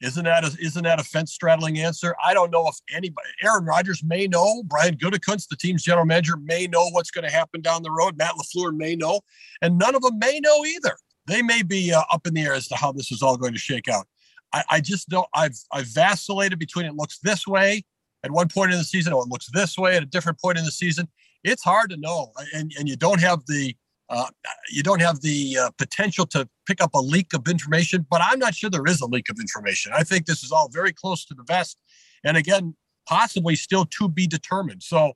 Isn't 0.00 0.24
that 0.24 0.44
a, 0.44 0.56
isn't 0.60 0.84
that 0.84 1.00
a 1.00 1.04
fence 1.04 1.32
straddling 1.32 1.80
answer? 1.80 2.14
I 2.24 2.32
don't 2.32 2.52
know 2.52 2.68
if 2.68 2.76
anybody. 2.94 3.28
Aaron 3.42 3.64
Rodgers 3.64 4.04
may 4.04 4.28
know. 4.28 4.62
Brian 4.64 4.96
Gutekunst, 4.96 5.48
the 5.48 5.56
team's 5.56 5.82
general 5.82 6.06
manager, 6.06 6.36
may 6.36 6.68
know 6.68 6.88
what's 6.90 7.10
going 7.10 7.24
to 7.24 7.34
happen 7.34 7.60
down 7.60 7.82
the 7.82 7.90
road. 7.90 8.16
Matt 8.16 8.34
LaFleur 8.34 8.76
may 8.76 8.94
know, 8.94 9.20
and 9.60 9.76
none 9.76 9.96
of 9.96 10.02
them 10.02 10.18
may 10.18 10.38
know 10.38 10.64
either. 10.64 10.96
They 11.26 11.42
may 11.42 11.62
be 11.62 11.92
uh, 11.92 12.02
up 12.12 12.26
in 12.26 12.34
the 12.34 12.42
air 12.42 12.54
as 12.54 12.68
to 12.68 12.76
how 12.76 12.92
this 12.92 13.10
is 13.10 13.22
all 13.22 13.36
going 13.36 13.52
to 13.52 13.58
shake 13.58 13.88
out. 13.88 14.06
I, 14.52 14.64
I 14.70 14.80
just 14.80 15.08
don't. 15.08 15.28
I've 15.34 15.58
I've 15.72 15.88
vacillated 15.88 16.58
between 16.58 16.86
it 16.86 16.94
looks 16.94 17.18
this 17.18 17.46
way 17.46 17.84
at 18.24 18.30
one 18.30 18.48
point 18.48 18.72
in 18.72 18.78
the 18.78 18.84
season, 18.84 19.12
or 19.12 19.22
it 19.22 19.28
looks 19.28 19.48
this 19.52 19.76
way 19.76 19.96
at 19.96 20.02
a 20.02 20.06
different 20.06 20.40
point 20.40 20.58
in 20.58 20.64
the 20.64 20.70
season. 20.70 21.08
It's 21.44 21.62
hard 21.62 21.90
to 21.90 21.96
know, 21.96 22.32
and 22.54 22.72
and 22.78 22.88
you 22.88 22.96
don't 22.96 23.20
have 23.20 23.44
the 23.46 23.76
uh, 24.08 24.26
you 24.70 24.82
don't 24.82 25.00
have 25.00 25.20
the 25.20 25.58
uh, 25.58 25.70
potential 25.76 26.24
to 26.26 26.48
pick 26.68 26.82
up 26.82 26.90
a 26.94 27.00
leak 27.00 27.32
of 27.32 27.48
information, 27.48 28.06
but 28.10 28.20
I'm 28.22 28.38
not 28.38 28.54
sure 28.54 28.68
there 28.68 28.86
is 28.86 29.00
a 29.00 29.06
leak 29.06 29.30
of 29.30 29.40
information. 29.40 29.92
I 29.94 30.04
think 30.04 30.26
this 30.26 30.44
is 30.44 30.52
all 30.52 30.68
very 30.68 30.92
close 30.92 31.24
to 31.26 31.34
the 31.34 31.42
vest. 31.44 31.78
And 32.24 32.36
again, 32.36 32.76
possibly 33.08 33.56
still 33.56 33.86
to 33.86 34.08
be 34.08 34.26
determined. 34.26 34.82
So, 34.82 35.12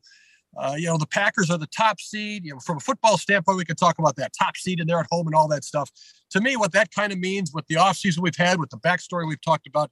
uh, 0.57 0.75
you 0.79 0.87
know, 0.87 0.97
the 0.97 1.07
Packers 1.07 1.51
are 1.51 1.59
the 1.59 1.67
top 1.67 2.01
seed. 2.01 2.45
You 2.47 2.55
know, 2.55 2.61
from 2.61 2.79
a 2.79 2.81
football 2.81 3.19
standpoint, 3.19 3.59
we 3.59 3.65
could 3.67 3.79
talk 3.79 3.99
about 3.99 4.17
that 4.17 4.33
top 4.39 4.57
seed 4.57 4.81
and 4.81 4.89
they're 4.89 5.01
at 5.01 5.07
home 5.11 5.27
and 5.27 5.37
all 5.37 5.49
that 5.49 5.65
stuff. 5.65 5.91
To 6.31 6.41
me, 6.41 6.57
what 6.57 6.73
that 6.73 6.91
kind 6.91 7.13
of 7.13 7.19
means 7.19 7.53
with 7.53 7.67
the 7.67 7.75
offseason 7.75 8.21
we've 8.21 8.37
had, 8.37 8.59
with 8.59 8.71
the 8.71 8.79
backstory 8.79 9.29
we've 9.29 9.41
talked 9.43 9.67
about, 9.67 9.91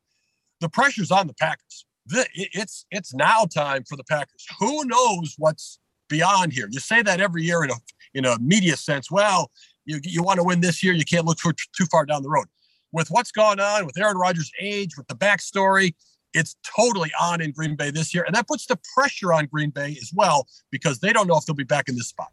the 0.61 0.69
pressure's 0.69 1.11
on 1.11 1.27
the 1.27 1.35
Packers. 1.35 1.85
The, 2.07 2.27
it's 2.35 2.87
it's 2.91 3.15
now 3.15 3.45
time 3.45 3.85
for 3.85 3.97
the 3.97 4.05
Packers. 4.05 4.47
Who 4.59 4.85
knows 4.87 5.35
what's 5.39 5.79
beyond 6.09 6.53
here? 6.53 6.69
You 6.71 6.81
say 6.81 7.03
that 7.03 7.21
every 7.21 7.43
year 7.43 7.63
in 7.63 7.71
a 7.71 7.75
in 8.15 8.25
a 8.25 8.39
media 8.41 8.77
sense. 8.77 9.11
Well, 9.11 9.51
you, 9.85 10.01
you 10.03 10.23
want 10.23 10.39
to 10.39 10.45
win 10.45 10.61
this 10.61 10.83
year, 10.83 10.93
you 10.93 11.05
can't 11.05 11.27
look 11.27 11.39
for 11.39 11.53
too 11.53 11.87
far 11.87 12.07
down 12.07 12.23
the 12.23 12.31
road. 12.31 12.47
With 12.93 13.09
what's 13.09 13.31
gone 13.31 13.61
on 13.61 13.87
with 13.87 13.97
Aaron 13.99 14.17
Rodgers' 14.17 14.51
age, 14.61 14.97
with 14.97 15.07
the 15.07 15.15
backstory, 15.15 15.95
it's 16.35 16.57
totally 16.63 17.11
on 17.21 17.41
in 17.41 17.53
Green 17.53 17.77
Bay 17.77 17.91
this 17.91 18.15
year. 18.15 18.25
And 18.25 18.35
that 18.35 18.47
puts 18.47 18.67
the 18.67 18.79
pressure 18.95 19.33
on 19.33 19.47
Green 19.47 19.71
Bay 19.71 19.97
as 20.01 20.11
well 20.15 20.47
because 20.71 21.01
they 21.01 21.13
don't 21.13 21.27
know 21.27 21.37
if 21.37 21.45
they'll 21.45 21.57
be 21.57 21.65
back 21.65 21.89
in 21.89 21.97
this 21.97 22.09
spot. 22.09 22.29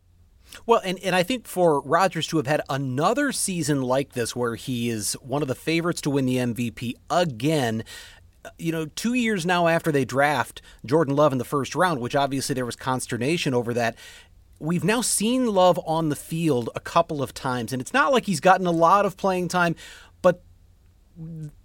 Well, 0.66 0.82
and, 0.84 0.98
and 1.04 1.16
I 1.16 1.24
think 1.24 1.48
for 1.48 1.82
Rodgers 1.82 2.28
to 2.28 2.38
have 2.38 2.48
had 2.48 2.62
another 2.70 3.32
season 3.32 3.82
like 3.82 4.14
this 4.14 4.36
where 4.36 4.56
he 4.56 4.90
is 4.90 5.14
one 5.16 5.42
of 5.42 5.48
the 5.48 5.56
favorites 5.56 6.01
to 6.01 6.10
win 6.10 6.25
the 6.25 6.38
MVP 6.38 6.94
again, 7.10 7.84
uh, 8.46 8.50
you 8.58 8.72
know, 8.72 8.86
two 8.86 9.13
years 9.13 9.46
now 9.46 9.68
after 9.68 9.92
they 9.92 10.06
draft 10.06 10.62
Jordan 10.86 11.16
Love 11.16 11.32
in 11.32 11.38
the 11.38 11.46
first 11.46 11.75
round, 11.75 12.00
which 12.00 12.16
obviously 12.16 12.56
there 12.56 12.66
was 12.66 12.75
consternation 12.75 13.54
over 13.54 13.74
that 13.74 13.96
we've 14.60 14.84
now 14.84 15.02
seen 15.02 15.48
Love 15.48 15.80
on 15.86 16.10
the 16.10 16.16
field 16.16 16.70
a 16.76 16.80
couple 16.80 17.22
of 17.22 17.34
times, 17.34 17.74
and 17.74 17.82
it's 17.82 17.94
not 17.94 18.12
like 18.12 18.26
he's 18.26 18.40
gotten 18.40 18.68
a 18.68 18.72
lot 18.72 19.06
of 19.06 19.18
playing 19.18 19.48
time, 19.48 19.76
but 20.22 20.42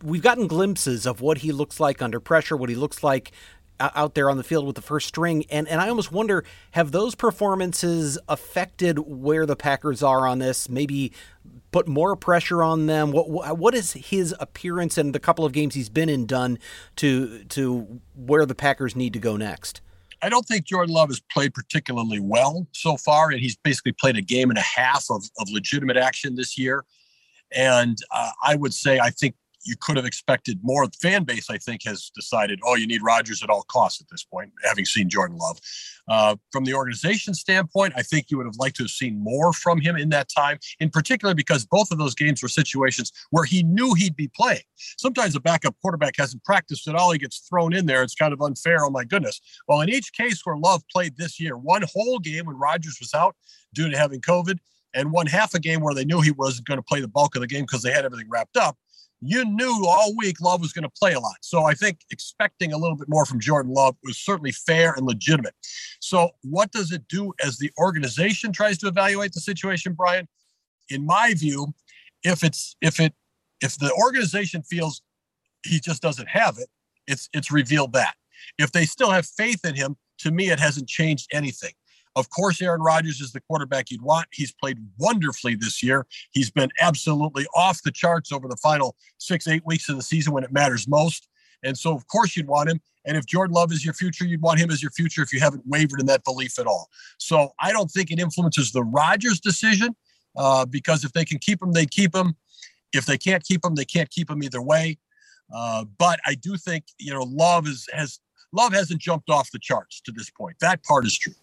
we've 0.02 0.22
gotten 0.22 0.46
glimpses 0.46 1.06
of 1.06 1.20
what 1.20 1.38
he 1.38 1.52
looks 1.52 1.80
like 1.80 2.02
under 2.02 2.20
pressure, 2.20 2.56
what 2.56 2.68
he 2.68 2.74
looks 2.74 3.02
like 3.02 3.32
out 3.80 4.14
there 4.14 4.30
on 4.30 4.36
the 4.36 4.44
field 4.44 4.66
with 4.66 4.76
the 4.76 4.82
first 4.82 5.08
string. 5.08 5.44
And, 5.50 5.66
and 5.68 5.80
I 5.80 5.88
almost 5.88 6.12
wonder 6.12 6.44
have 6.72 6.92
those 6.92 7.14
performances 7.14 8.18
affected 8.28 8.98
where 8.98 9.44
the 9.46 9.56
Packers 9.56 10.02
are 10.02 10.26
on 10.26 10.38
this? 10.38 10.68
Maybe 10.68 11.12
put 11.72 11.88
more 11.88 12.14
pressure 12.14 12.62
on 12.62 12.86
them? 12.86 13.10
What 13.10 13.58
what 13.58 13.74
is 13.74 13.92
his 13.92 14.34
appearance 14.38 14.98
and 14.98 15.14
the 15.14 15.18
couple 15.18 15.44
of 15.44 15.52
games 15.52 15.74
he's 15.74 15.88
been 15.88 16.08
in 16.08 16.26
done 16.26 16.58
to 16.96 17.44
to 17.44 18.00
where 18.14 18.46
the 18.46 18.54
Packers 18.54 18.94
need 18.94 19.12
to 19.14 19.18
go 19.18 19.36
next? 19.36 19.80
I 20.22 20.28
don't 20.28 20.46
think 20.46 20.64
Jordan 20.66 20.94
Love 20.94 21.08
has 21.08 21.20
played 21.32 21.52
particularly 21.52 22.20
well 22.20 22.66
so 22.72 22.96
far, 22.96 23.30
and 23.30 23.40
he's 23.40 23.56
basically 23.56 23.92
played 23.92 24.16
a 24.16 24.22
game 24.22 24.50
and 24.50 24.58
a 24.58 24.62
half 24.62 25.06
of, 25.10 25.24
of 25.38 25.48
legitimate 25.50 25.96
action 25.96 26.36
this 26.36 26.56
year. 26.56 26.84
And 27.54 27.98
uh, 28.14 28.30
I 28.42 28.54
would 28.54 28.72
say 28.72 29.00
I 29.00 29.10
think 29.10 29.34
you 29.64 29.76
could 29.80 29.96
have 29.96 30.04
expected 30.04 30.58
more. 30.62 30.86
The 30.86 30.96
fan 31.00 31.24
base, 31.24 31.48
I 31.50 31.58
think, 31.58 31.82
has 31.84 32.10
decided, 32.14 32.60
oh, 32.64 32.74
you 32.74 32.86
need 32.86 33.02
Rodgers 33.02 33.42
at 33.42 33.50
all 33.50 33.62
costs 33.68 34.00
at 34.00 34.08
this 34.10 34.24
point, 34.24 34.52
having 34.64 34.84
seen 34.84 35.08
Jordan 35.08 35.36
Love. 35.36 35.58
Uh, 36.08 36.36
from 36.50 36.64
the 36.64 36.74
organization 36.74 37.34
standpoint, 37.34 37.94
I 37.96 38.02
think 38.02 38.30
you 38.30 38.36
would 38.36 38.46
have 38.46 38.56
liked 38.58 38.76
to 38.76 38.84
have 38.84 38.90
seen 38.90 39.22
more 39.22 39.52
from 39.52 39.80
him 39.80 39.96
in 39.96 40.08
that 40.10 40.28
time, 40.28 40.58
in 40.80 40.90
particular 40.90 41.34
because 41.34 41.64
both 41.64 41.90
of 41.90 41.98
those 41.98 42.14
games 42.14 42.42
were 42.42 42.48
situations 42.48 43.12
where 43.30 43.44
he 43.44 43.62
knew 43.62 43.94
he'd 43.94 44.16
be 44.16 44.28
playing. 44.34 44.62
Sometimes 44.98 45.36
a 45.36 45.40
backup 45.40 45.76
quarterback 45.80 46.14
hasn't 46.16 46.44
practiced 46.44 46.88
at 46.88 46.94
all, 46.94 47.12
he 47.12 47.18
gets 47.18 47.38
thrown 47.48 47.72
in 47.72 47.86
there. 47.86 48.02
It's 48.02 48.14
kind 48.14 48.32
of 48.32 48.42
unfair. 48.42 48.84
Oh, 48.84 48.90
my 48.90 49.04
goodness. 49.04 49.40
Well, 49.68 49.80
in 49.80 49.88
each 49.88 50.12
case 50.12 50.40
where 50.44 50.56
Love 50.56 50.82
played 50.92 51.16
this 51.16 51.38
year, 51.38 51.56
one 51.56 51.82
whole 51.92 52.18
game 52.18 52.46
when 52.46 52.56
Rodgers 52.56 52.98
was 53.00 53.14
out 53.14 53.36
due 53.72 53.88
to 53.88 53.96
having 53.96 54.20
COVID, 54.20 54.58
and 54.94 55.10
one 55.10 55.26
half 55.26 55.54
a 55.54 55.58
game 55.58 55.80
where 55.80 55.94
they 55.94 56.04
knew 56.04 56.20
he 56.20 56.32
wasn't 56.32 56.66
going 56.66 56.78
to 56.78 56.82
play 56.82 57.00
the 57.00 57.08
bulk 57.08 57.34
of 57.34 57.40
the 57.40 57.46
game 57.46 57.62
because 57.62 57.82
they 57.82 57.92
had 57.92 58.04
everything 58.04 58.28
wrapped 58.28 58.58
up 58.58 58.76
you 59.22 59.44
knew 59.44 59.86
all 59.86 60.14
week 60.16 60.40
Love 60.40 60.60
was 60.60 60.72
going 60.72 60.82
to 60.82 60.90
play 60.90 61.12
a 61.12 61.20
lot. 61.20 61.36
So 61.42 61.62
I 61.64 61.74
think 61.74 62.00
expecting 62.10 62.72
a 62.72 62.76
little 62.76 62.96
bit 62.96 63.08
more 63.08 63.24
from 63.24 63.38
Jordan 63.38 63.72
Love 63.72 63.96
was 64.02 64.18
certainly 64.18 64.50
fair 64.50 64.92
and 64.94 65.06
legitimate. 65.06 65.54
So 66.00 66.30
what 66.42 66.72
does 66.72 66.90
it 66.90 67.06
do 67.08 67.32
as 67.42 67.58
the 67.58 67.70
organization 67.78 68.52
tries 68.52 68.78
to 68.78 68.88
evaluate 68.88 69.32
the 69.32 69.40
situation, 69.40 69.92
Brian? 69.92 70.26
In 70.90 71.06
my 71.06 71.34
view, 71.34 71.72
if 72.24 72.42
it's 72.42 72.76
if 72.80 72.98
it 72.98 73.14
if 73.60 73.78
the 73.78 73.92
organization 73.92 74.62
feels 74.62 75.02
he 75.64 75.78
just 75.78 76.02
doesn't 76.02 76.28
have 76.28 76.58
it, 76.58 76.68
it's 77.06 77.28
it's 77.32 77.52
revealed 77.52 77.92
that. 77.92 78.14
If 78.58 78.72
they 78.72 78.84
still 78.84 79.10
have 79.10 79.24
faith 79.24 79.64
in 79.64 79.76
him, 79.76 79.96
to 80.18 80.32
me 80.32 80.50
it 80.50 80.58
hasn't 80.58 80.88
changed 80.88 81.28
anything. 81.32 81.72
Of 82.14 82.28
course, 82.30 82.60
Aaron 82.60 82.82
Rodgers 82.82 83.20
is 83.20 83.32
the 83.32 83.40
quarterback 83.40 83.90
you'd 83.90 84.02
want. 84.02 84.26
He's 84.32 84.52
played 84.52 84.78
wonderfully 84.98 85.54
this 85.54 85.82
year. 85.82 86.06
He's 86.30 86.50
been 86.50 86.70
absolutely 86.80 87.46
off 87.54 87.82
the 87.82 87.90
charts 87.90 88.32
over 88.32 88.48
the 88.48 88.56
final 88.56 88.96
six, 89.18 89.48
eight 89.48 89.62
weeks 89.64 89.88
of 89.88 89.96
the 89.96 90.02
season 90.02 90.32
when 90.32 90.44
it 90.44 90.52
matters 90.52 90.86
most. 90.86 91.28
And 91.62 91.78
so, 91.78 91.94
of 91.94 92.06
course, 92.08 92.36
you'd 92.36 92.48
want 92.48 92.70
him. 92.70 92.80
And 93.04 93.16
if 93.16 93.26
Jordan 93.26 93.54
Love 93.54 93.72
is 93.72 93.84
your 93.84 93.94
future, 93.94 94.24
you'd 94.24 94.42
want 94.42 94.60
him 94.60 94.70
as 94.70 94.82
your 94.82 94.90
future 94.92 95.22
if 95.22 95.32
you 95.32 95.40
haven't 95.40 95.62
wavered 95.66 96.00
in 96.00 96.06
that 96.06 96.24
belief 96.24 96.58
at 96.58 96.66
all. 96.66 96.88
So 97.18 97.52
I 97.60 97.72
don't 97.72 97.90
think 97.90 98.10
it 98.10 98.20
influences 98.20 98.72
the 98.72 98.84
Rodgers 98.84 99.40
decision 99.40 99.96
uh, 100.36 100.66
because 100.66 101.04
if 101.04 101.12
they 101.12 101.24
can 101.24 101.38
keep 101.38 101.62
him, 101.62 101.72
they 101.72 101.86
keep 101.86 102.14
him. 102.14 102.36
If 102.92 103.06
they 103.06 103.16
can't 103.16 103.42
keep 103.42 103.64
him, 103.64 103.74
they 103.74 103.84
can't 103.84 104.10
keep 104.10 104.30
him 104.30 104.42
either 104.42 104.60
way. 104.60 104.98
Uh, 105.52 105.84
but 105.98 106.20
I 106.26 106.34
do 106.34 106.56
think 106.56 106.84
you 106.98 107.12
know 107.12 107.22
Love 107.22 107.66
is 107.66 107.88
has 107.92 108.20
Love 108.52 108.72
hasn't 108.72 109.00
jumped 109.00 109.30
off 109.30 109.50
the 109.50 109.58
charts 109.58 110.00
to 110.02 110.12
this 110.12 110.30
point. 110.30 110.56
That 110.60 110.82
part 110.84 111.06
is 111.06 111.18
true. 111.18 111.34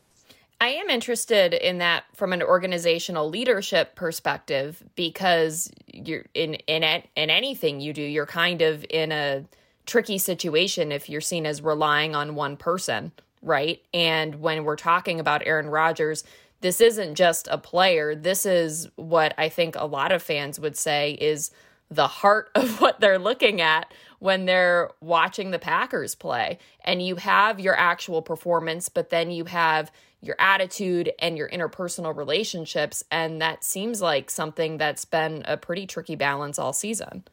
I 0.62 0.70
am 0.70 0.90
interested 0.90 1.54
in 1.54 1.78
that 1.78 2.04
from 2.14 2.34
an 2.34 2.44
organizational 2.44 3.30
leadership 3.30 3.96
perspective 3.96 4.84
because 4.96 5.72
you're 5.88 6.26
in 6.34 6.56
in 6.68 6.84
in 6.84 7.30
anything 7.30 7.80
you 7.80 7.94
do, 7.94 8.02
you're 8.02 8.26
kind 8.26 8.62
of 8.62 8.86
in 8.90 9.12
a 9.12 9.46
tricky 9.86 10.18
situation 10.18 10.92
if 10.92 11.10
you're 11.10 11.22
seen 11.22 11.46
as 11.46 11.62
relying 11.62 12.14
on 12.14 12.36
one 12.36 12.58
person, 12.58 13.12
right? 13.42 13.82
And 13.94 14.42
when 14.42 14.66
we're 14.66 14.76
talking 14.76 15.20
about 15.20 15.48
Aaron 15.48 15.68
Rodgers, 15.68 16.24
this 16.62 16.82
isn't 16.82 17.16
just 17.16 17.48
a 17.50 17.58
player. 17.58 18.14
This 18.14 18.46
is 18.46 18.90
what 18.98 19.34
I 19.38 19.48
think 19.48 19.76
a 19.76 19.86
lot 19.86 20.12
of 20.12 20.22
fans 20.22 20.60
would 20.60 20.76
say 20.76 21.14
is 21.14 21.52
the 21.90 22.08
heart 22.08 22.52
of 22.56 22.82
what 22.82 23.00
they're 23.00 23.18
looking 23.18 23.62
at 23.62 23.94
when 24.20 24.46
they're 24.46 24.92
watching 25.00 25.52
the 25.52 25.60
Packers 25.60 26.16
play. 26.16 26.60
And 26.84 27.02
you 27.02 27.16
have 27.16 27.62
your 27.62 27.78
actual 27.78 28.22
performance, 28.22 28.90
but 28.90 29.10
then 29.10 29.32
you 29.32 29.46
have 29.46 29.90
your 30.22 30.36
attitude 30.40 31.12
and 31.20 31.38
your 31.38 31.50
interpersonal 31.50 32.16
relationships. 32.16 33.04
And 33.12 33.42
that 33.42 33.64
seems 33.64 34.02
like 34.02 34.30
something 34.30 34.78
that's 34.78 35.06
been 35.06 35.44
a 35.46 35.58
pretty 35.58 35.88
tricky 35.88 36.16
balance 36.16 36.60
all 36.60 36.74
season. 36.74 37.24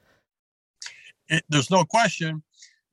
It, 1.28 1.45
there's 1.49 1.71
no 1.71 1.85
question. 1.85 2.43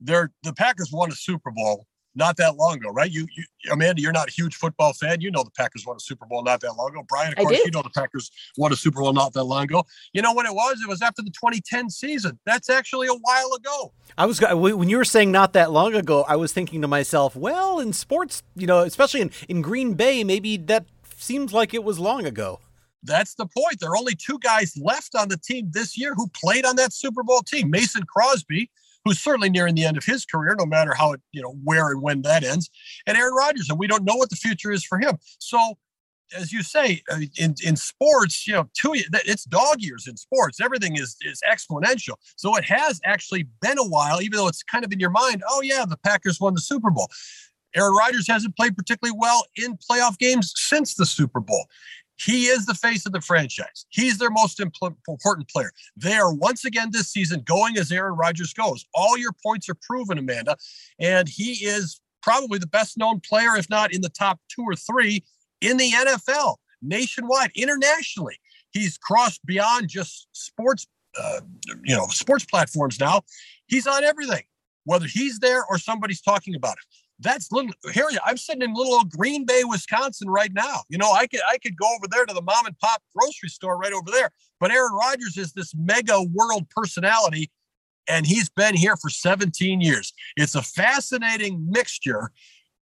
They're, 0.00 0.32
the 0.42 0.52
Packers 0.52 0.90
won 0.92 1.12
a 1.12 1.14
Super 1.14 1.50
Bowl 1.50 1.86
not 2.14 2.36
that 2.36 2.56
long 2.56 2.76
ago, 2.76 2.90
right? 2.90 3.10
You, 3.10 3.26
you, 3.36 3.44
Amanda, 3.70 4.00
you're 4.00 4.12
not 4.12 4.28
a 4.28 4.32
huge 4.32 4.54
football 4.54 4.92
fan. 4.92 5.20
You 5.20 5.30
know 5.30 5.42
the 5.42 5.50
Packers 5.50 5.84
won 5.86 5.96
a 5.96 6.00
Super 6.00 6.26
Bowl 6.26 6.42
not 6.42 6.60
that 6.60 6.74
long 6.74 6.90
ago. 6.90 7.04
Brian, 7.08 7.32
of 7.32 7.38
course, 7.38 7.58
you 7.64 7.70
know 7.70 7.82
the 7.82 7.90
Packers 7.90 8.30
won 8.56 8.72
a 8.72 8.76
Super 8.76 9.00
Bowl 9.00 9.12
not 9.12 9.32
that 9.32 9.44
long 9.44 9.64
ago. 9.64 9.84
You 10.12 10.22
know 10.22 10.32
what 10.32 10.46
it 10.46 10.54
was? 10.54 10.80
It 10.82 10.88
was 10.88 11.02
after 11.02 11.22
the 11.22 11.30
2010 11.30 11.90
season. 11.90 12.38
That's 12.44 12.70
actually 12.70 13.08
a 13.08 13.14
while 13.14 13.52
ago. 13.56 13.92
I 14.16 14.26
was 14.26 14.40
when 14.40 14.88
you 14.88 14.96
were 14.96 15.04
saying 15.04 15.32
not 15.32 15.52
that 15.54 15.72
long 15.72 15.94
ago, 15.94 16.24
I 16.28 16.36
was 16.36 16.52
thinking 16.52 16.82
to 16.82 16.88
myself, 16.88 17.34
well, 17.34 17.80
in 17.80 17.92
sports, 17.92 18.42
you 18.54 18.66
know, 18.66 18.80
especially 18.80 19.20
in 19.20 19.30
in 19.48 19.62
Green 19.62 19.94
Bay, 19.94 20.24
maybe 20.24 20.56
that 20.56 20.86
seems 21.16 21.52
like 21.52 21.74
it 21.74 21.84
was 21.84 21.98
long 21.98 22.26
ago. 22.26 22.60
That's 23.04 23.34
the 23.34 23.46
point. 23.46 23.80
There 23.80 23.90
are 23.90 23.96
only 23.96 24.14
two 24.14 24.38
guys 24.38 24.74
left 24.80 25.14
on 25.14 25.28
the 25.28 25.36
team 25.36 25.70
this 25.72 25.96
year 25.96 26.14
who 26.14 26.26
played 26.28 26.64
on 26.64 26.76
that 26.76 26.92
Super 26.92 27.22
Bowl 27.22 27.40
team. 27.40 27.70
Mason 27.70 28.02
Crosby, 28.04 28.70
who's 29.04 29.20
certainly 29.20 29.50
nearing 29.50 29.74
the 29.74 29.84
end 29.84 29.96
of 29.96 30.04
his 30.04 30.24
career, 30.24 30.56
no 30.58 30.66
matter 30.66 30.94
how 30.94 31.12
it, 31.12 31.20
you 31.32 31.42
know, 31.42 31.54
where 31.62 31.90
and 31.90 32.02
when 32.02 32.22
that 32.22 32.44
ends, 32.44 32.70
and 33.06 33.16
Aaron 33.16 33.34
Rodgers. 33.34 33.68
And 33.68 33.78
we 33.78 33.86
don't 33.86 34.04
know 34.04 34.16
what 34.16 34.30
the 34.30 34.36
future 34.36 34.72
is 34.72 34.84
for 34.84 34.98
him. 34.98 35.18
So, 35.38 35.78
as 36.36 36.52
you 36.52 36.62
say, 36.62 37.02
uh, 37.10 37.20
in, 37.38 37.54
in 37.64 37.76
sports, 37.76 38.46
you 38.46 38.54
know, 38.54 38.68
two 38.72 38.94
it's 38.94 39.44
dog 39.44 39.76
years 39.80 40.06
in 40.08 40.16
sports. 40.16 40.60
Everything 40.60 40.96
is 40.96 41.16
is 41.20 41.40
exponential. 41.48 42.14
So 42.36 42.56
it 42.56 42.64
has 42.64 43.00
actually 43.04 43.46
been 43.60 43.78
a 43.78 43.86
while, 43.86 44.22
even 44.22 44.38
though 44.38 44.48
it's 44.48 44.62
kind 44.62 44.84
of 44.84 44.92
in 44.92 45.00
your 45.00 45.10
mind. 45.10 45.42
Oh 45.48 45.60
yeah, 45.62 45.84
the 45.86 45.98
Packers 45.98 46.40
won 46.40 46.54
the 46.54 46.60
Super 46.60 46.90
Bowl. 46.90 47.08
Aaron 47.76 47.94
Rodgers 47.94 48.28
hasn't 48.28 48.56
played 48.56 48.76
particularly 48.76 49.16
well 49.20 49.46
in 49.56 49.76
playoff 49.76 50.16
games 50.18 50.52
since 50.54 50.94
the 50.94 51.06
Super 51.06 51.40
Bowl. 51.40 51.66
He 52.16 52.46
is 52.46 52.66
the 52.66 52.74
face 52.74 53.06
of 53.06 53.12
the 53.12 53.20
franchise. 53.20 53.86
He's 53.90 54.18
their 54.18 54.30
most 54.30 54.60
important 54.60 55.48
player. 55.48 55.72
They 55.96 56.14
are 56.14 56.32
once 56.32 56.64
again 56.64 56.90
this 56.92 57.10
season 57.10 57.42
going 57.44 57.76
as 57.76 57.90
Aaron 57.90 58.14
Rodgers 58.14 58.52
goes. 58.52 58.84
All 58.94 59.18
your 59.18 59.32
points 59.44 59.68
are 59.68 59.74
proven, 59.74 60.18
Amanda. 60.18 60.56
And 60.98 61.28
he 61.28 61.64
is 61.64 62.00
probably 62.22 62.58
the 62.58 62.66
best 62.66 62.96
known 62.96 63.20
player, 63.20 63.56
if 63.56 63.68
not 63.68 63.92
in 63.92 64.00
the 64.00 64.08
top 64.08 64.40
two 64.48 64.62
or 64.62 64.76
three 64.76 65.24
in 65.60 65.76
the 65.76 65.90
NFL, 65.90 66.56
nationwide, 66.82 67.50
internationally. 67.54 68.36
He's 68.70 68.96
crossed 68.96 69.44
beyond 69.44 69.88
just 69.88 70.28
sports, 70.32 70.86
uh, 71.20 71.40
you 71.84 71.94
know, 71.94 72.06
sports 72.08 72.44
platforms 72.44 72.98
now. 73.00 73.22
He's 73.66 73.86
on 73.86 74.04
everything, 74.04 74.44
whether 74.84 75.06
he's 75.06 75.40
there 75.40 75.64
or 75.66 75.78
somebody's 75.78 76.20
talking 76.20 76.54
about 76.54 76.74
it 76.74 77.03
that's 77.24 77.50
little 77.50 77.72
here 77.92 78.06
i'm 78.24 78.36
sitting 78.36 78.62
in 78.62 78.72
little 78.74 78.94
old 78.94 79.10
green 79.10 79.44
bay 79.44 79.64
wisconsin 79.64 80.28
right 80.28 80.52
now. 80.52 80.82
You 80.88 80.98
know 80.98 81.10
i 81.10 81.26
could 81.26 81.40
i 81.50 81.58
could 81.58 81.76
go 81.76 81.88
over 81.96 82.06
there 82.08 82.26
to 82.26 82.34
the 82.34 82.42
mom 82.42 82.66
and 82.66 82.78
pop 82.78 83.02
grocery 83.16 83.48
store 83.48 83.76
right 83.76 83.92
over 83.92 84.10
there 84.10 84.30
but 84.60 84.70
aaron 84.70 84.92
rodgers 84.92 85.36
is 85.36 85.52
this 85.52 85.74
mega 85.74 86.22
world 86.22 86.68
personality 86.70 87.50
and 88.08 88.26
he's 88.26 88.48
been 88.48 88.74
here 88.76 88.96
for 88.96 89.08
17 89.08 89.80
years. 89.80 90.12
It's 90.36 90.54
a 90.54 90.62
fascinating 90.62 91.66
mixture 91.70 92.30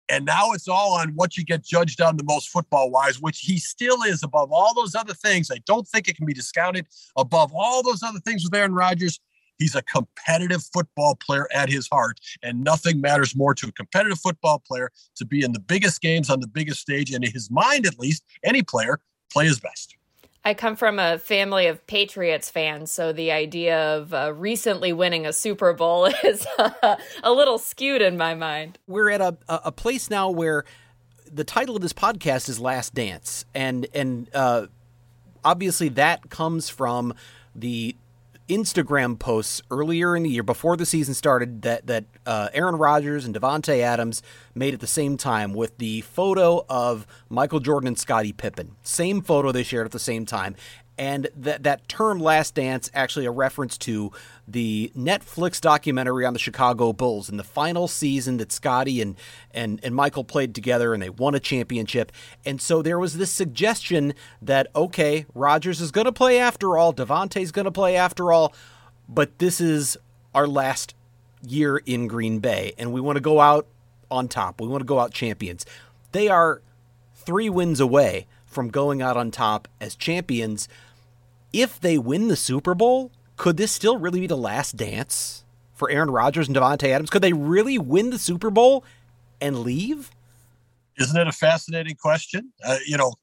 and 0.10 0.26
now 0.26 0.52
it's 0.52 0.68
all 0.68 0.94
on 0.94 1.14
what 1.16 1.38
you 1.38 1.46
get 1.46 1.64
judged 1.64 2.02
on 2.02 2.18
the 2.18 2.24
most 2.24 2.50
football 2.50 2.92
wise 2.92 3.22
which 3.22 3.40
he 3.40 3.58
still 3.58 4.04
is 4.04 4.24
above 4.24 4.52
all 4.52 4.74
those 4.74 4.96
other 4.96 5.14
things. 5.14 5.50
I 5.52 5.60
don't 5.66 5.88
think 5.88 6.08
it 6.08 6.18
can 6.18 6.26
be 6.26 6.34
discounted. 6.34 6.88
Above 7.18 7.52
all 7.54 7.84
those 7.84 8.04
other 8.04 8.20
things 8.20 8.44
with 8.44 8.54
aaron 8.54 8.74
rodgers 8.74 9.20
He's 9.62 9.76
a 9.76 9.84
competitive 9.84 10.64
football 10.74 11.16
player 11.16 11.48
at 11.54 11.70
his 11.70 11.88
heart, 11.88 12.20
and 12.42 12.64
nothing 12.64 13.00
matters 13.00 13.36
more 13.36 13.54
to 13.54 13.68
a 13.68 13.72
competitive 13.72 14.20
football 14.20 14.60
player 14.66 14.90
to 15.18 15.26
be 15.26 15.44
in 15.44 15.52
the 15.52 15.60
biggest 15.60 16.02
games 16.02 16.32
on 16.32 16.40
the 16.40 16.48
biggest 16.48 16.82
stage, 16.82 17.12
and 17.12 17.24
in 17.24 17.32
his 17.32 17.52
mind, 17.52 17.86
at 17.86 18.00
least, 18.00 18.24
any 18.44 18.64
player 18.64 19.00
play 19.32 19.46
his 19.46 19.60
best. 19.60 19.96
I 20.44 20.56
come 20.56 20.76
from 20.76 20.98
a 20.98 21.20
family 21.20 21.68
of 21.68 21.86
Patriots 21.86 22.50
fans, 22.50 22.92
so 22.92 23.14
the 23.14 23.32
idea 23.32 23.78
of 23.98 24.14
uh, 24.16 24.34
recently 24.34 24.92
winning 24.92 25.28
a 25.28 25.34
Super 25.34 25.74
Bowl 25.74 26.06
is 26.24 26.48
uh, 26.58 26.96
a 27.24 27.32
little 27.32 27.60
skewed 27.60 28.02
in 28.02 28.18
my 28.18 28.34
mind. 28.34 28.80
We're 28.88 29.12
at 29.12 29.22
a, 29.22 29.38
a 29.48 29.72
place 29.72 30.10
now 30.10 30.32
where 30.32 30.66
the 31.32 31.44
title 31.44 31.76
of 31.76 31.84
this 31.84 31.94
podcast 31.94 32.50
is 32.50 32.60
Last 32.60 32.96
Dance, 32.96 33.46
and 33.54 33.86
and 33.94 34.28
uh, 34.34 34.66
obviously 35.44 35.90
that 35.90 36.32
comes 36.32 36.70
from 36.70 37.14
the 37.56 37.96
Instagram 38.52 39.18
posts 39.18 39.62
earlier 39.72 40.16
in 40.16 40.24
the 40.24 40.30
year, 40.30 40.44
before 40.44 40.76
the 40.76 40.86
season 40.86 41.14
started, 41.14 41.62
that 41.62 41.88
that 41.88 42.06
uh, 42.26 42.50
Aaron 42.54 42.76
Rodgers 42.76 43.26
and 43.26 43.34
Davante 43.34 43.80
Adams 43.80 44.22
made 44.54 44.74
at 44.74 44.82
the 44.82 44.88
same 44.88 45.16
time 45.18 45.54
with 45.54 45.78
the 45.78 46.02
photo 46.02 46.66
of 46.70 47.08
Michael 47.30 47.62
Jordan 47.62 47.88
and 47.88 47.98
Scottie 47.98 48.34
Pippen. 48.34 48.76
Same 48.84 49.22
photo 49.22 49.52
they 49.52 49.64
shared 49.64 49.86
at 49.86 49.92
the 49.92 50.00
same 50.00 50.26
time, 50.26 50.56
and 50.98 51.28
that 51.36 51.64
that 51.64 51.88
term 51.88 52.20
"Last 52.20 52.56
Dance" 52.56 52.90
actually 52.94 53.26
a 53.26 53.32
reference 53.32 53.78
to 53.80 54.12
the 54.48 54.92
Netflix 54.96 55.62
documentary 55.62 56.26
on 56.26 56.34
the 56.34 56.40
Chicago 56.40 56.94
Bulls 56.94 57.30
in 57.30 57.38
the 57.38 57.44
final 57.44 57.88
season 57.88 58.38
that 58.38 58.52
Scottie 58.52 59.02
and 59.02 59.16
and 59.54 59.80
and 59.84 59.96
Michael 59.96 60.24
played 60.24 60.54
together 60.54 60.94
and 60.94 61.02
they 61.02 61.10
won 61.10 61.36
a 61.36 61.40
championship. 61.40 62.12
And 62.46 62.62
so 62.62 62.82
there 62.82 63.00
was 63.00 63.18
this 63.18 63.32
suggestion 63.32 64.14
that 64.42 64.68
okay, 64.76 65.26
Rodgers 65.34 65.82
is 65.82 65.92
going 65.92 66.06
to 66.06 66.12
play 66.12 66.40
after 66.40 66.78
all, 66.78 66.94
Davante's 66.94 67.52
going 67.52 67.66
to 67.66 67.72
play 67.72 67.96
after 67.96 68.32
all, 68.32 68.54
but 69.08 69.40
this 69.40 69.62
is 69.62 69.98
our 70.34 70.48
last 70.48 70.96
year 71.42 71.78
in 71.78 72.08
Green 72.08 72.40
Bay, 72.40 72.74
and 72.78 72.94
we 72.94 73.02
want 73.02 73.16
to 73.16 73.22
go 73.22 73.40
out 73.40 73.68
on 74.10 74.28
top. 74.28 74.62
We 74.62 74.68
want 74.68 74.82
to 74.82 74.86
go 74.86 75.00
out 75.00 75.14
champions. 75.14 75.66
They 76.12 76.28
are 76.28 76.62
three 77.16 77.50
wins 77.50 77.80
away 77.80 78.28
from 78.52 78.70
going 78.70 79.02
out 79.02 79.18
on 79.18 79.32
top 79.32 79.68
as 79.80 79.96
champions 79.96 80.68
if 81.54 81.80
they 81.80 81.98
win 81.98 82.28
the 82.28 82.36
Super 82.36 82.74
Bowl, 82.74 83.12
could 83.36 83.58
this 83.58 83.72
still 83.72 83.98
really 83.98 84.22
be 84.22 84.28
the 84.28 84.38
last 84.38 84.78
dance 84.78 85.44
for 85.74 85.90
Aaron 85.90 86.12
Rodgers 86.12 86.48
and 86.48 86.56
Davante 86.56 86.88
Adams? 86.88 87.10
Could 87.10 87.22
they 87.22 87.34
really 87.34 87.78
win 87.78 88.10
the 88.10 88.20
Super 88.20 88.50
Bowl 88.50 88.84
and 89.40 89.60
leave? 89.60 90.12
Isn't 90.98 91.20
it 91.20 91.28
a 91.28 91.32
fascinating 91.32 91.96
question? 91.96 92.54
Uh, 92.64 92.78
you 92.86 92.98
know, 92.98 93.14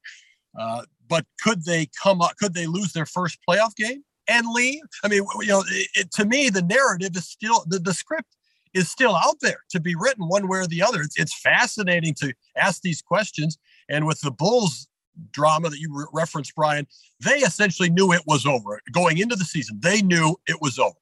uh, 0.59 0.83
but 1.07 1.25
could 1.41 1.65
they 1.65 1.87
come 2.01 2.21
up? 2.21 2.35
Could 2.37 2.53
they 2.53 2.67
lose 2.67 2.93
their 2.93 3.05
first 3.05 3.39
playoff 3.47 3.75
game 3.75 4.03
and 4.27 4.45
leave? 4.51 4.81
I 5.03 5.07
mean, 5.07 5.23
you 5.41 5.47
know, 5.47 5.63
it, 5.67 6.11
to 6.13 6.25
me, 6.25 6.49
the 6.49 6.61
narrative 6.61 7.15
is 7.15 7.27
still 7.27 7.63
the, 7.67 7.79
the 7.79 7.93
script 7.93 8.35
is 8.73 8.91
still 8.91 9.15
out 9.15 9.37
there 9.41 9.61
to 9.71 9.79
be 9.79 9.95
written 9.95 10.27
one 10.27 10.47
way 10.47 10.59
or 10.59 10.67
the 10.67 10.83
other. 10.83 11.01
It's, 11.01 11.19
it's 11.19 11.39
fascinating 11.39 12.13
to 12.15 12.33
ask 12.55 12.81
these 12.81 13.01
questions. 13.01 13.57
And 13.87 14.05
with 14.05 14.21
the 14.21 14.31
Bulls 14.31 14.87
drama 15.31 15.69
that 15.69 15.79
you 15.79 15.89
re- 15.93 16.05
referenced, 16.13 16.55
Brian, 16.55 16.87
they 17.23 17.39
essentially 17.39 17.89
knew 17.89 18.11
it 18.13 18.23
was 18.25 18.45
over 18.45 18.81
going 18.91 19.17
into 19.17 19.35
the 19.35 19.45
season. 19.45 19.79
They 19.81 20.01
knew 20.01 20.35
it 20.47 20.61
was 20.61 20.79
over. 20.79 20.95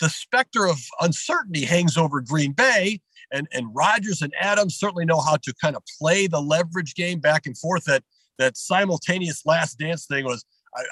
the 0.00 0.08
specter 0.08 0.66
of 0.66 0.78
uncertainty 1.00 1.64
hangs 1.64 1.96
over 1.96 2.20
Green 2.20 2.52
Bay. 2.52 3.00
And, 3.32 3.46
and 3.52 3.68
Rodgers 3.72 4.22
and 4.22 4.32
Adams 4.40 4.74
certainly 4.76 5.04
know 5.04 5.20
how 5.20 5.36
to 5.36 5.54
kind 5.62 5.76
of 5.76 5.82
play 5.98 6.26
the 6.26 6.40
leverage 6.40 6.94
game 6.94 7.20
back 7.20 7.46
and 7.46 7.56
forth. 7.56 7.84
That 7.84 8.02
that 8.38 8.56
simultaneous 8.56 9.44
last 9.44 9.78
dance 9.78 10.06
thing 10.06 10.24
was, 10.24 10.44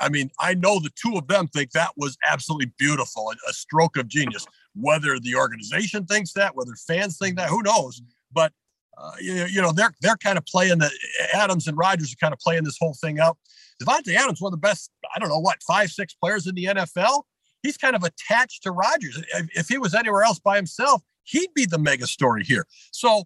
I, 0.02 0.10
mean, 0.10 0.30
I 0.38 0.52
know 0.52 0.78
the 0.78 0.90
two 1.02 1.16
of 1.16 1.28
them 1.28 1.48
think 1.48 1.70
that 1.70 1.92
was 1.96 2.18
absolutely 2.28 2.72
beautiful, 2.78 3.32
a 3.48 3.52
stroke 3.54 3.96
of 3.96 4.06
genius. 4.06 4.46
Whether 4.74 5.18
the 5.18 5.34
organization 5.34 6.04
thinks 6.04 6.34
that, 6.34 6.54
whether 6.54 6.72
fans 6.86 7.16
think 7.16 7.38
that, 7.38 7.48
who 7.48 7.62
knows? 7.62 8.02
But 8.30 8.52
uh, 9.00 9.12
you, 9.20 9.46
you, 9.46 9.62
know, 9.62 9.72
they're 9.72 9.94
they're 10.00 10.16
kind 10.16 10.38
of 10.38 10.44
playing 10.46 10.78
the 10.78 10.90
Adams 11.32 11.68
and 11.68 11.76
Rodgers 11.76 12.12
are 12.12 12.16
kind 12.16 12.32
of 12.32 12.38
playing 12.40 12.64
this 12.64 12.76
whole 12.78 12.94
thing 12.94 13.20
up. 13.20 13.38
Davante 13.82 14.14
Adams, 14.14 14.40
one 14.40 14.52
of 14.52 14.60
the 14.60 14.66
best, 14.66 14.90
I 15.14 15.18
don't 15.18 15.28
know 15.28 15.38
what, 15.38 15.62
five, 15.62 15.90
six 15.90 16.14
players 16.14 16.46
in 16.46 16.54
the 16.54 16.64
NFL. 16.64 17.22
He's 17.62 17.76
kind 17.76 17.94
of 17.94 18.02
attached 18.02 18.64
to 18.64 18.72
Rodgers. 18.72 19.22
If, 19.34 19.48
if 19.54 19.68
he 19.68 19.78
was 19.78 19.94
anywhere 19.94 20.22
else 20.22 20.38
by 20.38 20.56
himself, 20.56 21.02
he'd 21.24 21.52
be 21.54 21.64
the 21.64 21.78
mega 21.78 22.06
story 22.06 22.44
here. 22.44 22.66
So 22.92 23.24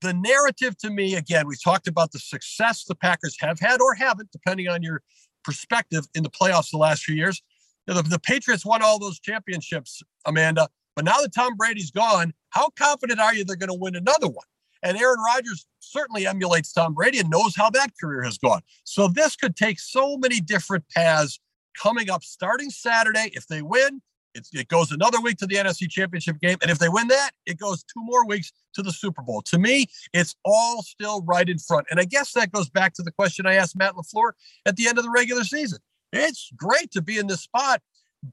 the 0.00 0.14
narrative 0.14 0.78
to 0.78 0.90
me, 0.90 1.14
again, 1.14 1.46
we 1.46 1.56
talked 1.62 1.88
about 1.88 2.12
the 2.12 2.18
success 2.18 2.84
the 2.84 2.94
Packers 2.94 3.36
have 3.40 3.58
had 3.58 3.80
or 3.80 3.94
haven't, 3.94 4.30
depending 4.32 4.68
on 4.68 4.82
your 4.82 5.02
perspective 5.44 6.06
in 6.14 6.22
the 6.22 6.30
playoffs 6.30 6.70
the 6.70 6.78
last 6.78 7.02
few 7.02 7.14
years. 7.14 7.42
The, 7.86 8.02
the 8.02 8.18
Patriots 8.18 8.64
won 8.64 8.82
all 8.82 8.98
those 8.98 9.18
championships, 9.18 10.02
Amanda. 10.26 10.68
But 10.98 11.04
now 11.04 11.20
that 11.20 11.32
Tom 11.32 11.54
Brady's 11.54 11.92
gone, 11.92 12.34
how 12.50 12.70
confident 12.70 13.20
are 13.20 13.32
you 13.32 13.44
they're 13.44 13.54
going 13.54 13.68
to 13.68 13.74
win 13.74 13.94
another 13.94 14.26
one? 14.26 14.46
And 14.82 14.98
Aaron 14.98 15.20
Rodgers 15.24 15.64
certainly 15.78 16.26
emulates 16.26 16.72
Tom 16.72 16.92
Brady 16.92 17.20
and 17.20 17.30
knows 17.30 17.54
how 17.54 17.70
that 17.70 17.92
career 18.00 18.22
has 18.22 18.36
gone. 18.36 18.62
So 18.82 19.06
this 19.06 19.36
could 19.36 19.54
take 19.54 19.78
so 19.78 20.16
many 20.16 20.40
different 20.40 20.82
paths 20.88 21.38
coming 21.80 22.10
up 22.10 22.24
starting 22.24 22.68
Saturday. 22.70 23.30
If 23.34 23.46
they 23.46 23.62
win, 23.62 24.02
it 24.34 24.66
goes 24.66 24.90
another 24.90 25.20
week 25.20 25.36
to 25.38 25.46
the 25.46 25.54
NFC 25.54 25.88
Championship 25.88 26.40
game. 26.40 26.58
And 26.62 26.68
if 26.68 26.80
they 26.80 26.88
win 26.88 27.06
that, 27.06 27.30
it 27.46 27.60
goes 27.60 27.84
two 27.84 28.02
more 28.02 28.26
weeks 28.26 28.50
to 28.74 28.82
the 28.82 28.90
Super 28.90 29.22
Bowl. 29.22 29.42
To 29.42 29.58
me, 29.60 29.86
it's 30.12 30.34
all 30.44 30.82
still 30.82 31.22
right 31.22 31.48
in 31.48 31.60
front. 31.60 31.86
And 31.92 32.00
I 32.00 32.06
guess 32.06 32.32
that 32.32 32.50
goes 32.50 32.68
back 32.68 32.94
to 32.94 33.04
the 33.04 33.12
question 33.12 33.46
I 33.46 33.54
asked 33.54 33.76
Matt 33.76 33.94
LaFleur 33.94 34.32
at 34.66 34.74
the 34.74 34.88
end 34.88 34.98
of 34.98 35.04
the 35.04 35.12
regular 35.12 35.44
season. 35.44 35.78
It's 36.12 36.50
great 36.56 36.90
to 36.90 37.02
be 37.02 37.18
in 37.18 37.28
this 37.28 37.42
spot, 37.42 37.82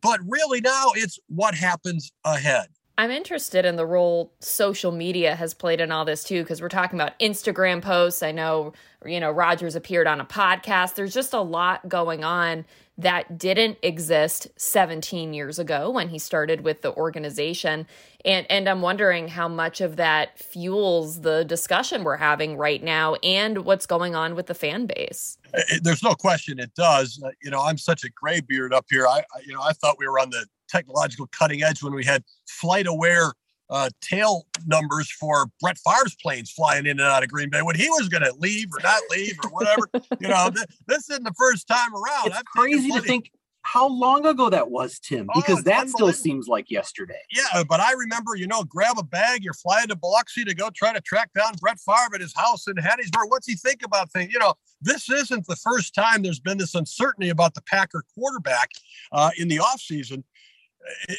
but 0.01 0.19
really 0.27 0.61
now 0.61 0.91
it's 0.95 1.19
what 1.27 1.55
happens 1.55 2.11
ahead. 2.23 2.67
I'm 2.97 3.11
interested 3.11 3.65
in 3.65 3.75
the 3.75 3.85
role 3.85 4.31
social 4.39 4.91
media 4.91 5.35
has 5.35 5.53
played 5.53 5.81
in 5.81 5.91
all 5.91 6.05
this 6.05 6.23
too, 6.23 6.43
because 6.43 6.61
we're 6.61 6.69
talking 6.69 6.99
about 6.99 7.17
Instagram 7.19 7.81
posts. 7.81 8.23
I 8.23 8.31
know, 8.31 8.73
you 9.05 9.19
know, 9.19 9.31
Rodgers 9.31 9.75
appeared 9.75 10.07
on 10.07 10.21
a 10.21 10.25
podcast. 10.25 10.95
There's 10.95 11.13
just 11.13 11.33
a 11.33 11.41
lot 11.41 11.87
going 11.89 12.23
on 12.23 12.65
that 12.97 13.37
didn't 13.37 13.77
exist 13.83 14.47
17 14.55 15.33
years 15.33 15.59
ago 15.59 15.89
when 15.89 16.07
he 16.07 16.17
started 16.17 16.61
with 16.61 16.81
the 16.81 16.95
organization. 16.95 17.85
And 18.23 18.49
and 18.49 18.69
I'm 18.69 18.81
wondering 18.81 19.27
how 19.27 19.49
much 19.49 19.81
of 19.81 19.97
that 19.97 20.39
fuels 20.39 21.21
the 21.21 21.43
discussion 21.43 22.05
we're 22.05 22.15
having 22.15 22.55
right 22.55 22.81
now 22.81 23.15
and 23.15 23.65
what's 23.65 23.85
going 23.85 24.15
on 24.15 24.35
with 24.35 24.47
the 24.47 24.53
fan 24.53 24.85
base. 24.85 25.37
There's 25.81 26.03
no 26.03 26.13
question 26.13 26.59
it 26.59 26.73
does. 26.73 27.21
Uh, 27.23 27.31
you 27.43 27.51
know, 27.51 27.61
I'm 27.61 27.77
such 27.77 28.05
a 28.05 28.09
graybeard 28.09 28.73
up 28.73 28.85
here. 28.89 29.05
I 29.05 29.23
you 29.45 29.53
know, 29.53 29.61
I 29.61 29.73
thought 29.73 29.97
we 29.99 30.07
were 30.07 30.19
on 30.19 30.29
the 30.29 30.45
technological 30.67 31.27
cutting 31.27 31.63
edge 31.63 31.83
when 31.83 31.93
we 31.93 32.03
had 32.03 32.23
FlightAware 32.63 33.31
uh, 33.69 33.89
tail 34.01 34.45
numbers 34.65 35.09
for 35.09 35.47
Brett 35.61 35.77
Favre's 35.77 36.15
planes 36.21 36.51
flying 36.51 36.85
in 36.85 36.99
and 36.99 37.01
out 37.01 37.23
of 37.23 37.29
Green 37.29 37.49
Bay 37.49 37.61
when 37.61 37.75
he 37.75 37.89
was 37.89 38.09
going 38.09 38.23
to 38.23 38.33
leave 38.37 38.67
or 38.73 38.81
not 38.83 39.01
leave 39.09 39.37
or 39.43 39.49
whatever. 39.49 39.89
you 40.19 40.27
know, 40.27 40.51
th- 40.53 40.67
this 40.87 41.09
isn't 41.09 41.23
the 41.23 41.33
first 41.37 41.67
time 41.67 41.93
around. 41.93 42.27
It's 42.27 42.41
crazy 42.43 42.91
to 42.91 43.01
think 43.01 43.31
how 43.65 43.87
long 43.87 44.27
ago 44.27 44.47
that 44.51 44.69
was, 44.69 44.99
Tim, 44.99 45.27
oh, 45.33 45.41
because 45.41 45.59
oh, 45.59 45.61
that 45.63 45.89
still 45.89 46.13
seems 46.13 46.47
like 46.47 46.69
yesterday. 46.69 47.19
Yeah, 47.31 47.63
but 47.67 47.79
I 47.79 47.93
remember, 47.93 48.35
you 48.35 48.45
know, 48.45 48.63
grab 48.63 48.99
a 48.99 49.03
bag, 49.03 49.43
you're 49.43 49.53
flying 49.53 49.87
to 49.87 49.95
Biloxi 49.95 50.45
to 50.45 50.53
go 50.53 50.69
try 50.69 50.93
to 50.93 51.01
track 51.01 51.31
down 51.33 51.53
Brett 51.59 51.79
Favre 51.79 52.13
at 52.13 52.21
his 52.21 52.33
house 52.35 52.67
in 52.67 52.75
Hattiesburg. 52.75 53.29
What's 53.29 53.47
he 53.47 53.55
think 53.55 53.81
about 53.83 54.11
things? 54.11 54.31
You 54.31 54.37
know, 54.37 54.53
this 54.81 55.09
isn't 55.09 55.47
the 55.47 55.55
first 55.55 55.95
time 55.95 56.21
there's 56.21 56.39
been 56.39 56.59
this 56.59 56.75
uncertainty 56.75 57.29
about 57.29 57.55
the 57.55 57.61
Packer 57.63 58.03
quarterback 58.13 58.69
uh, 59.11 59.31
in 59.35 59.47
the 59.47 59.57
offseason 59.57 60.23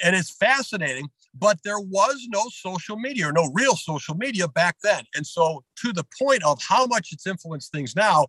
and 0.04 0.14
it's 0.14 0.30
fascinating 0.30 1.08
but 1.38 1.58
there 1.64 1.80
was 1.80 2.26
no 2.30 2.44
social 2.50 2.96
media 2.96 3.28
or 3.28 3.32
no 3.32 3.50
real 3.52 3.76
social 3.76 4.14
media 4.14 4.48
back 4.48 4.76
then. 4.82 5.04
And 5.14 5.26
so 5.26 5.64
to 5.82 5.92
the 5.92 6.04
point 6.20 6.42
of 6.44 6.60
how 6.62 6.86
much 6.86 7.08
it's 7.12 7.26
influenced 7.26 7.72
things 7.72 7.94
now 7.94 8.26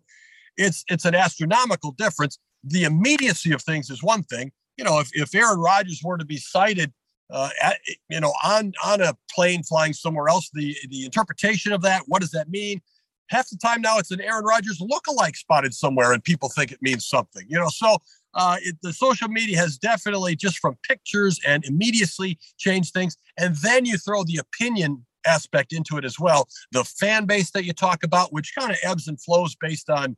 it's 0.56 0.84
it's 0.88 1.04
an 1.04 1.14
astronomical 1.14 1.92
difference. 1.92 2.38
The 2.64 2.84
immediacy 2.84 3.52
of 3.52 3.62
things 3.62 3.90
is 3.90 4.02
one 4.02 4.24
thing. 4.24 4.50
You 4.76 4.84
know 4.84 5.00
if, 5.00 5.10
if 5.14 5.34
aaron 5.34 5.60
rodgers 5.60 6.00
were 6.04 6.18
to 6.18 6.24
be 6.24 6.36
sighted 6.36 6.92
uh, 7.30 7.50
at, 7.62 7.78
you 8.08 8.20
know 8.20 8.32
on 8.44 8.72
on 8.84 9.00
a 9.00 9.14
plane 9.30 9.62
flying 9.62 9.92
somewhere 9.92 10.28
else 10.28 10.50
the 10.52 10.76
the 10.90 11.04
interpretation 11.04 11.72
of 11.72 11.82
that 11.82 12.02
what 12.06 12.20
does 12.20 12.32
that 12.32 12.48
mean? 12.48 12.80
Half 13.28 13.50
the 13.50 13.58
time 13.58 13.82
now 13.82 13.98
it's 13.98 14.10
an 14.10 14.20
aaron 14.20 14.44
rodgers 14.44 14.80
look-alike 14.80 15.36
spotted 15.36 15.74
somewhere 15.74 16.12
and 16.12 16.22
people 16.24 16.48
think 16.48 16.72
it 16.72 16.82
means 16.82 17.06
something 17.06 17.44
you 17.48 17.58
know? 17.58 17.68
So 17.68 17.98
uh, 18.38 18.56
it, 18.62 18.76
the 18.82 18.92
social 18.92 19.28
media 19.28 19.58
has 19.58 19.76
definitely 19.76 20.36
just 20.36 20.58
from 20.58 20.78
pictures 20.88 21.40
and 21.44 21.64
immediately 21.64 22.38
changed 22.56 22.94
things. 22.94 23.16
And 23.36 23.56
then 23.56 23.84
you 23.84 23.98
throw 23.98 24.22
the 24.22 24.38
opinion 24.38 25.04
aspect 25.26 25.72
into 25.72 25.96
it 25.98 26.04
as 26.04 26.20
well. 26.20 26.48
The 26.70 26.84
fan 26.84 27.26
base 27.26 27.50
that 27.50 27.64
you 27.64 27.72
talk 27.72 28.04
about, 28.04 28.32
which 28.32 28.54
kind 28.56 28.70
of 28.70 28.78
ebbs 28.84 29.08
and 29.08 29.20
flows 29.20 29.56
based 29.60 29.90
on, 29.90 30.16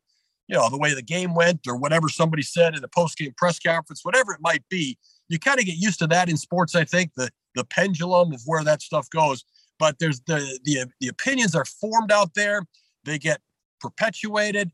you 0.48 0.56
know, 0.56 0.68
the 0.68 0.76
way 0.76 0.92
the 0.92 1.02
game 1.02 1.34
went 1.34 1.60
or 1.66 1.76
whatever 1.76 2.10
somebody 2.10 2.42
said 2.42 2.74
in 2.74 2.82
the 2.82 2.88
post-game 2.88 3.32
press 3.38 3.58
conference, 3.58 4.04
whatever 4.04 4.32
it 4.34 4.40
might 4.42 4.64
be. 4.68 4.98
You 5.30 5.38
kind 5.38 5.58
of 5.58 5.64
get 5.64 5.76
used 5.76 6.00
to 6.00 6.06
that 6.08 6.28
in 6.28 6.36
sports. 6.36 6.74
I 6.74 6.84
think 6.84 7.12
the 7.16 7.30
the 7.54 7.64
pendulum 7.64 8.32
of 8.32 8.42
where 8.44 8.62
that 8.64 8.82
stuff 8.82 9.08
goes. 9.10 9.44
But 9.78 9.98
there's 9.98 10.20
the 10.26 10.58
the 10.64 10.86
the 11.00 11.08
opinions 11.08 11.54
are 11.54 11.64
formed 11.64 12.12
out 12.12 12.34
there. 12.34 12.66
They 13.04 13.18
get 13.18 13.40
perpetuated 13.80 14.72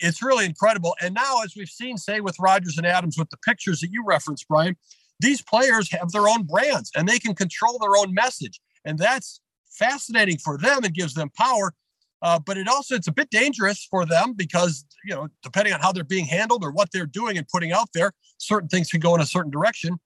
it's 0.00 0.22
really 0.22 0.44
incredible. 0.44 0.94
And 1.00 1.14
now, 1.14 1.42
as 1.42 1.54
we've 1.56 1.68
seen, 1.68 1.96
say 1.96 2.20
with 2.20 2.38
Rodgers 2.38 2.76
and 2.76 2.86
Adams, 2.86 3.16
with 3.18 3.30
the 3.30 3.36
pictures 3.38 3.80
that 3.80 3.90
you 3.90 4.04
referenced, 4.04 4.46
Brian, 4.48 4.76
these 5.20 5.42
players 5.42 5.90
have 5.92 6.12
their 6.12 6.28
own 6.28 6.44
brands 6.44 6.90
and 6.94 7.08
they 7.08 7.18
can 7.18 7.34
control 7.34 7.78
their 7.78 7.96
own 7.96 8.14
message, 8.14 8.60
and 8.84 8.98
that's 8.98 9.40
fascinating 9.70 10.38
for 10.38 10.58
them 10.58 10.84
and 10.84 10.94
gives 10.94 11.14
them 11.14 11.30
power. 11.30 11.74
Uh, 12.20 12.38
but 12.38 12.56
it 12.56 12.66
also 12.66 12.96
it's 12.96 13.06
a 13.06 13.12
bit 13.12 13.30
dangerous 13.30 13.86
for 13.88 14.04
them 14.04 14.32
because 14.32 14.84
you 15.04 15.14
know 15.14 15.28
depending 15.42 15.72
on 15.72 15.80
how 15.80 15.92
they're 15.92 16.04
being 16.04 16.26
handled 16.26 16.64
or 16.64 16.72
what 16.72 16.90
they're 16.92 17.06
doing 17.06 17.38
and 17.38 17.46
putting 17.48 17.72
out 17.72 17.88
there, 17.94 18.12
certain 18.38 18.68
things 18.68 18.90
can 18.90 19.00
go 19.00 19.14
in 19.14 19.20
a 19.20 19.26
certain 19.26 19.50
direction, 19.50 19.98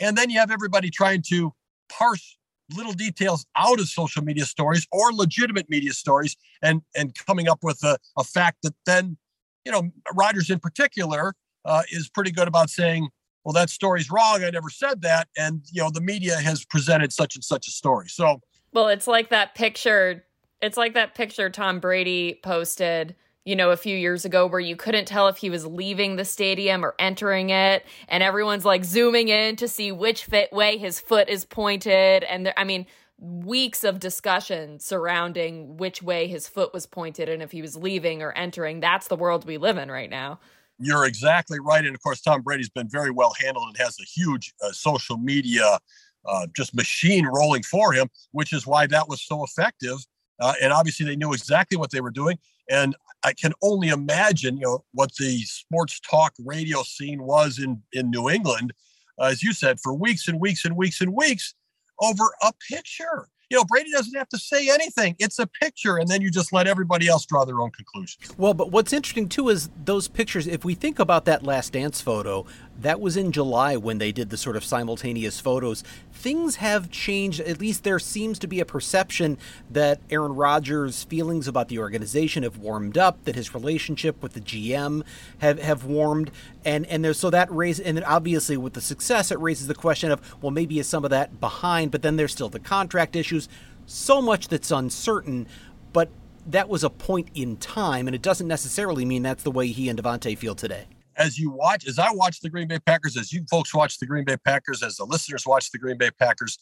and 0.00 0.16
then 0.16 0.30
you 0.30 0.38
have 0.38 0.50
everybody 0.50 0.90
trying 0.90 1.22
to 1.22 1.52
parse 1.88 2.36
little 2.76 2.92
details 2.92 3.46
out 3.56 3.80
of 3.80 3.88
social 3.88 4.22
media 4.22 4.44
stories 4.44 4.86
or 4.92 5.12
legitimate 5.12 5.68
media 5.68 5.92
stories 5.92 6.36
and 6.62 6.82
and 6.96 7.14
coming 7.26 7.48
up 7.48 7.58
with 7.62 7.82
a, 7.82 7.98
a 8.16 8.24
fact 8.24 8.58
that 8.62 8.74
then 8.86 9.16
you 9.64 9.72
know, 9.72 9.90
Rodgers 10.14 10.50
in 10.50 10.58
particular 10.58 11.34
uh, 11.64 11.82
is 11.90 12.08
pretty 12.08 12.30
good 12.30 12.48
about 12.48 12.70
saying, 12.70 13.08
well, 13.44 13.52
that 13.54 13.70
story's 13.70 14.10
wrong. 14.10 14.44
I 14.44 14.50
never 14.50 14.70
said 14.70 15.02
that. 15.02 15.28
And, 15.36 15.62
you 15.72 15.82
know, 15.82 15.90
the 15.90 16.00
media 16.00 16.36
has 16.36 16.64
presented 16.64 17.12
such 17.12 17.34
and 17.34 17.44
such 17.44 17.66
a 17.66 17.70
story. 17.70 18.08
So, 18.08 18.40
well, 18.72 18.88
it's 18.88 19.06
like 19.06 19.30
that 19.30 19.54
picture. 19.54 20.24
It's 20.60 20.76
like 20.76 20.94
that 20.94 21.14
picture 21.14 21.48
Tom 21.48 21.80
Brady 21.80 22.38
posted, 22.42 23.16
you 23.46 23.56
know, 23.56 23.70
a 23.70 23.76
few 23.76 23.96
years 23.96 24.26
ago 24.26 24.46
where 24.46 24.60
you 24.60 24.76
couldn't 24.76 25.06
tell 25.06 25.28
if 25.28 25.38
he 25.38 25.48
was 25.48 25.64
leaving 25.64 26.16
the 26.16 26.24
stadium 26.24 26.84
or 26.84 26.94
entering 26.98 27.48
it. 27.48 27.86
And 28.08 28.22
everyone's 28.22 28.66
like 28.66 28.84
zooming 28.84 29.28
in 29.28 29.56
to 29.56 29.68
see 29.68 29.90
which 29.90 30.28
way 30.52 30.76
his 30.76 31.00
foot 31.00 31.30
is 31.30 31.46
pointed. 31.46 32.24
And 32.24 32.44
there, 32.44 32.54
I 32.58 32.64
mean, 32.64 32.86
weeks 33.20 33.84
of 33.84 34.00
discussion 34.00 34.80
surrounding 34.80 35.76
which 35.76 36.02
way 36.02 36.26
his 36.26 36.48
foot 36.48 36.72
was 36.72 36.86
pointed 36.86 37.28
and 37.28 37.42
if 37.42 37.52
he 37.52 37.60
was 37.60 37.76
leaving 37.76 38.22
or 38.22 38.32
entering. 38.32 38.80
That's 38.80 39.08
the 39.08 39.16
world 39.16 39.44
we 39.44 39.58
live 39.58 39.76
in 39.76 39.90
right 39.90 40.10
now. 40.10 40.40
You're 40.78 41.04
exactly 41.04 41.60
right. 41.60 41.84
And 41.84 41.94
of 41.94 42.02
course, 42.02 42.22
Tom 42.22 42.40
Brady's 42.40 42.70
been 42.70 42.88
very 42.88 43.10
well 43.10 43.34
handled 43.38 43.68
and 43.68 43.76
has 43.76 43.98
a 44.00 44.04
huge 44.04 44.54
uh, 44.64 44.72
social 44.72 45.18
media 45.18 45.78
uh, 46.26 46.46
just 46.56 46.74
machine 46.74 47.26
rolling 47.26 47.62
for 47.62 47.92
him, 47.92 48.08
which 48.32 48.52
is 48.52 48.66
why 48.66 48.86
that 48.86 49.08
was 49.08 49.22
so 49.22 49.44
effective. 49.44 49.98
Uh, 50.40 50.54
and 50.62 50.72
obviously, 50.72 51.04
they 51.04 51.16
knew 51.16 51.34
exactly 51.34 51.76
what 51.76 51.90
they 51.90 52.00
were 52.00 52.10
doing. 52.10 52.38
And 52.70 52.96
I 53.22 53.34
can 53.34 53.52
only 53.62 53.88
imagine, 53.88 54.56
you 54.56 54.62
know, 54.62 54.84
what 54.92 55.14
the 55.16 55.42
sports 55.42 56.00
talk 56.00 56.32
radio 56.42 56.82
scene 56.82 57.22
was 57.22 57.58
in 57.58 57.82
in 57.92 58.10
New 58.10 58.30
England, 58.30 58.72
uh, 59.18 59.24
as 59.24 59.42
you 59.42 59.52
said, 59.52 59.78
for 59.80 59.92
weeks 59.92 60.28
and 60.28 60.40
weeks 60.40 60.64
and 60.64 60.76
weeks 60.76 61.02
and 61.02 61.14
weeks 61.14 61.54
over 62.00 62.24
a 62.42 62.52
picture. 62.70 63.28
You 63.50 63.56
know, 63.56 63.64
Brady 63.64 63.90
doesn't 63.90 64.16
have 64.16 64.28
to 64.28 64.38
say 64.38 64.68
anything. 64.70 65.16
It's 65.18 65.40
a 65.40 65.46
picture, 65.46 65.96
and 65.96 66.06
then 66.08 66.22
you 66.22 66.30
just 66.30 66.52
let 66.52 66.68
everybody 66.68 67.08
else 67.08 67.26
draw 67.26 67.44
their 67.44 67.60
own 67.60 67.72
conclusions. 67.72 68.32
Well, 68.38 68.54
but 68.54 68.70
what's 68.70 68.92
interesting 68.92 69.28
too 69.28 69.48
is 69.48 69.70
those 69.84 70.06
pictures. 70.06 70.46
If 70.46 70.64
we 70.64 70.76
think 70.76 71.00
about 71.00 71.24
that 71.24 71.42
last 71.42 71.72
dance 71.72 72.00
photo, 72.00 72.46
That 72.80 72.98
was 72.98 73.14
in 73.14 73.30
July 73.30 73.76
when 73.76 73.98
they 73.98 74.10
did 74.10 74.30
the 74.30 74.38
sort 74.38 74.56
of 74.56 74.64
simultaneous 74.64 75.38
photos. 75.38 75.84
Things 76.12 76.56
have 76.56 76.90
changed. 76.90 77.38
At 77.40 77.60
least 77.60 77.84
there 77.84 77.98
seems 77.98 78.38
to 78.38 78.46
be 78.46 78.58
a 78.58 78.64
perception 78.64 79.36
that 79.70 80.00
Aaron 80.08 80.34
Rodgers' 80.34 81.04
feelings 81.04 81.46
about 81.46 81.68
the 81.68 81.78
organization 81.78 82.42
have 82.42 82.56
warmed 82.56 82.96
up, 82.96 83.22
that 83.26 83.34
his 83.34 83.52
relationship 83.52 84.22
with 84.22 84.32
the 84.32 84.40
GM 84.40 85.02
have, 85.38 85.58
have 85.58 85.84
warmed. 85.84 86.30
And, 86.64 86.86
and 86.86 87.04
there's, 87.04 87.18
so 87.18 87.28
that 87.28 87.52
raises, 87.52 87.84
and 87.84 88.02
obviously 88.04 88.56
with 88.56 88.72
the 88.72 88.80
success, 88.80 89.30
it 89.30 89.38
raises 89.38 89.66
the 89.66 89.74
question 89.74 90.10
of, 90.10 90.42
well, 90.42 90.50
maybe 90.50 90.78
is 90.78 90.88
some 90.88 91.04
of 91.04 91.10
that 91.10 91.38
behind, 91.38 91.90
but 91.90 92.00
then 92.00 92.16
there's 92.16 92.32
still 92.32 92.48
the 92.48 92.58
contract 92.58 93.14
issues. 93.14 93.46
So 93.84 94.22
much 94.22 94.48
that's 94.48 94.70
uncertain. 94.70 95.46
But 95.92 96.08
that 96.46 96.70
was 96.70 96.82
a 96.82 96.88
point 96.88 97.28
in 97.34 97.58
time, 97.58 98.08
and 98.08 98.14
it 98.14 98.22
doesn't 98.22 98.48
necessarily 98.48 99.04
mean 99.04 99.22
that's 99.22 99.42
the 99.42 99.50
way 99.50 99.66
he 99.66 99.90
and 99.90 100.02
Davante 100.02 100.38
feel 100.38 100.54
today 100.54 100.86
as 101.20 101.38
you 101.38 101.50
watch, 101.50 101.86
as 101.86 101.98
I 101.98 102.10
watch 102.10 102.40
the 102.40 102.48
Green 102.48 102.66
Bay 102.66 102.78
Packers, 102.78 103.16
as 103.16 103.32
you 103.32 103.44
folks 103.50 103.74
watch 103.74 103.98
the 103.98 104.06
Green 104.06 104.24
Bay 104.24 104.38
Packers, 104.38 104.82
as 104.82 104.96
the 104.96 105.04
listeners 105.04 105.46
watch 105.46 105.70
the 105.70 105.78
Green 105.78 105.98
Bay 105.98 106.10
Packers, 106.18 106.58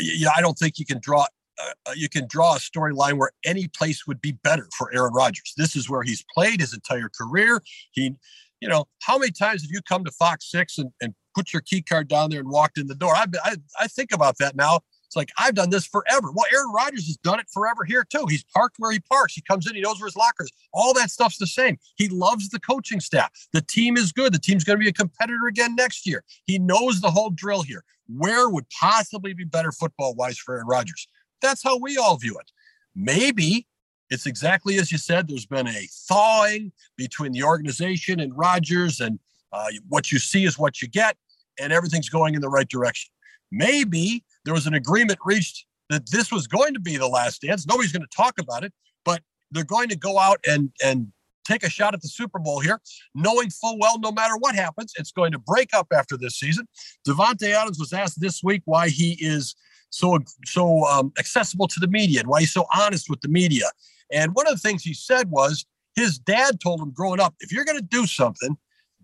yeah, 0.00 0.30
I 0.34 0.40
don't 0.40 0.58
think 0.58 0.78
you 0.78 0.86
can 0.86 0.98
draw 0.98 1.26
uh, 1.60 1.72
uh 1.86 1.92
you 1.94 2.08
can 2.08 2.26
draw 2.26 2.56
a 2.56 2.58
storyline 2.58 3.18
where 3.18 3.30
any 3.44 3.68
place 3.68 4.06
would 4.06 4.20
be 4.20 4.32
better 4.32 4.68
for 4.76 4.92
Aaron 4.94 5.12
Rodgers. 5.12 5.52
This 5.56 5.76
is 5.76 5.88
where 5.88 6.02
he's 6.02 6.24
played 6.34 6.60
his 6.60 6.72
entire 6.72 7.10
career. 7.10 7.62
He, 7.92 8.14
you 8.60 8.68
know, 8.68 8.86
how 9.02 9.18
many 9.18 9.32
times 9.32 9.62
have 9.62 9.70
you 9.70 9.80
come 9.86 10.04
to 10.04 10.10
Fox 10.10 10.50
Six 10.50 10.78
and, 10.78 10.90
and 11.02 11.14
put 11.34 11.52
your 11.52 11.60
key 11.60 11.82
card 11.82 12.08
down 12.08 12.30
there 12.30 12.40
and 12.40 12.48
walked 12.48 12.78
in 12.78 12.86
the 12.86 12.94
door? 12.94 13.14
I, 13.14 13.26
I, 13.44 13.56
I 13.78 13.86
think 13.88 14.12
about 14.12 14.38
that 14.38 14.56
now 14.56 14.80
it's 15.06 15.16
like 15.16 15.30
I've 15.38 15.54
done 15.54 15.70
this 15.70 15.86
forever. 15.86 16.30
Well, 16.32 16.46
Aaron 16.52 16.72
Rodgers 16.72 17.06
has 17.06 17.16
done 17.18 17.40
it 17.40 17.46
forever 17.52 17.84
here 17.84 18.04
too. 18.04 18.26
He's 18.28 18.44
parked 18.44 18.76
where 18.78 18.92
he 18.92 19.00
parks. 19.00 19.34
He 19.34 19.42
comes 19.42 19.66
in, 19.66 19.74
he 19.74 19.80
knows 19.80 20.00
where 20.00 20.06
his 20.06 20.16
lockers. 20.16 20.50
All 20.72 20.92
that 20.94 21.10
stuff's 21.10 21.38
the 21.38 21.46
same. 21.46 21.78
He 21.96 22.08
loves 22.08 22.48
the 22.48 22.60
coaching 22.60 23.00
staff. 23.00 23.30
The 23.52 23.62
team 23.62 23.96
is 23.96 24.12
good. 24.12 24.32
The 24.32 24.38
team's 24.38 24.64
going 24.64 24.78
to 24.78 24.82
be 24.82 24.88
a 24.88 24.92
competitor 24.92 25.46
again 25.48 25.76
next 25.76 26.06
year. 26.06 26.24
He 26.46 26.58
knows 26.58 27.00
the 27.00 27.10
whole 27.10 27.30
drill 27.30 27.62
here. 27.62 27.84
Where 28.08 28.48
would 28.48 28.66
possibly 28.70 29.32
be 29.34 29.44
better 29.44 29.72
football 29.72 30.14
wise 30.14 30.38
for 30.38 30.54
Aaron 30.54 30.66
Rodgers? 30.66 31.08
That's 31.40 31.62
how 31.62 31.78
we 31.78 31.96
all 31.96 32.16
view 32.16 32.38
it. 32.38 32.50
Maybe 32.94 33.66
it's 34.10 34.26
exactly 34.26 34.78
as 34.78 34.92
you 34.92 34.98
said. 34.98 35.28
There's 35.28 35.46
been 35.46 35.66
a 35.66 35.88
thawing 36.08 36.72
between 36.96 37.32
the 37.32 37.42
organization 37.42 38.20
and 38.20 38.36
Rodgers, 38.36 39.00
and 39.00 39.18
uh, 39.52 39.66
what 39.88 40.12
you 40.12 40.18
see 40.18 40.44
is 40.44 40.58
what 40.58 40.80
you 40.80 40.88
get, 40.88 41.16
and 41.60 41.72
everything's 41.72 42.08
going 42.08 42.34
in 42.34 42.40
the 42.40 42.48
right 42.48 42.68
direction. 42.68 43.10
Maybe 43.50 44.24
there 44.44 44.54
was 44.54 44.66
an 44.66 44.74
agreement 44.74 45.18
reached 45.24 45.66
that 45.90 46.10
this 46.10 46.32
was 46.32 46.46
going 46.46 46.74
to 46.74 46.80
be 46.80 46.96
the 46.96 47.08
last 47.08 47.42
dance. 47.42 47.66
Nobody's 47.66 47.92
going 47.92 48.06
to 48.08 48.16
talk 48.16 48.34
about 48.38 48.64
it, 48.64 48.72
but 49.04 49.22
they're 49.50 49.64
going 49.64 49.88
to 49.88 49.96
go 49.96 50.18
out 50.18 50.40
and 50.46 50.70
and 50.84 51.12
take 51.46 51.62
a 51.62 51.70
shot 51.70 51.94
at 51.94 52.02
the 52.02 52.08
Super 52.08 52.38
Bowl 52.38 52.60
here, 52.60 52.80
knowing 53.14 53.50
full 53.50 53.78
well 53.78 53.98
no 53.98 54.10
matter 54.12 54.36
what 54.36 54.54
happens, 54.54 54.92
it's 54.98 55.12
going 55.12 55.32
to 55.32 55.38
break 55.38 55.70
up 55.72 55.86
after 55.92 56.16
this 56.16 56.38
season. 56.38 56.66
Davante 57.06 57.50
Adams 57.50 57.78
was 57.78 57.92
asked 57.92 58.20
this 58.20 58.42
week 58.42 58.62
why 58.64 58.88
he 58.88 59.16
is 59.20 59.54
so 59.90 60.18
so 60.44 60.84
um, 60.86 61.12
accessible 61.18 61.68
to 61.68 61.80
the 61.80 61.86
media 61.86 62.20
and 62.20 62.28
why 62.28 62.40
he's 62.40 62.52
so 62.52 62.66
honest 62.74 63.08
with 63.08 63.20
the 63.20 63.28
media. 63.28 63.66
And 64.12 64.34
one 64.34 64.46
of 64.46 64.54
the 64.54 64.60
things 64.60 64.82
he 64.82 64.94
said 64.94 65.30
was 65.30 65.64
his 65.94 66.18
dad 66.18 66.60
told 66.60 66.80
him 66.80 66.92
growing 66.92 67.20
up, 67.20 67.34
if 67.40 67.52
you're 67.52 67.64
going 67.64 67.78
to 67.78 67.84
do 67.84 68.06
something, 68.06 68.56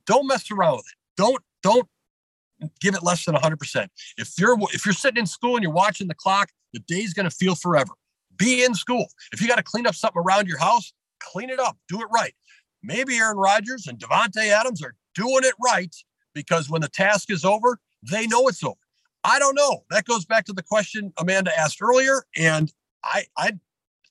don't 0.06 0.26
mess 0.26 0.50
around 0.50 0.76
with 0.76 0.86
it. 0.86 0.98
Don't 1.16 1.42
don't 1.62 1.88
give 2.80 2.94
it 2.94 3.02
less 3.02 3.24
than 3.24 3.34
100%. 3.34 3.88
If 4.18 4.32
you're 4.38 4.56
if 4.72 4.84
you're 4.84 4.92
sitting 4.92 5.20
in 5.20 5.26
school 5.26 5.56
and 5.56 5.62
you're 5.62 5.72
watching 5.72 6.08
the 6.08 6.14
clock, 6.14 6.50
the 6.72 6.80
day's 6.80 7.14
going 7.14 7.28
to 7.28 7.34
feel 7.34 7.54
forever. 7.54 7.92
Be 8.36 8.64
in 8.64 8.74
school. 8.74 9.06
If 9.32 9.40
you 9.40 9.48
got 9.48 9.56
to 9.56 9.62
clean 9.62 9.86
up 9.86 9.94
something 9.94 10.20
around 10.20 10.48
your 10.48 10.58
house, 10.58 10.92
clean 11.20 11.50
it 11.50 11.60
up. 11.60 11.76
Do 11.88 12.00
it 12.00 12.08
right. 12.12 12.34
Maybe 12.82 13.16
Aaron 13.16 13.36
Rodgers 13.36 13.86
and 13.86 13.98
Davante 13.98 14.48
Adams 14.48 14.82
are 14.82 14.94
doing 15.14 15.44
it 15.44 15.54
right 15.62 15.94
because 16.34 16.68
when 16.68 16.80
the 16.80 16.88
task 16.88 17.30
is 17.30 17.44
over, 17.44 17.78
they 18.10 18.26
know 18.26 18.48
it's 18.48 18.64
over. 18.64 18.76
I 19.24 19.38
don't 19.38 19.54
know. 19.54 19.84
That 19.90 20.04
goes 20.04 20.24
back 20.24 20.44
to 20.46 20.52
the 20.52 20.62
question 20.62 21.12
Amanda 21.16 21.56
asked 21.56 21.80
earlier, 21.80 22.24
and 22.36 22.72
I 23.04 23.26
I 23.36 23.52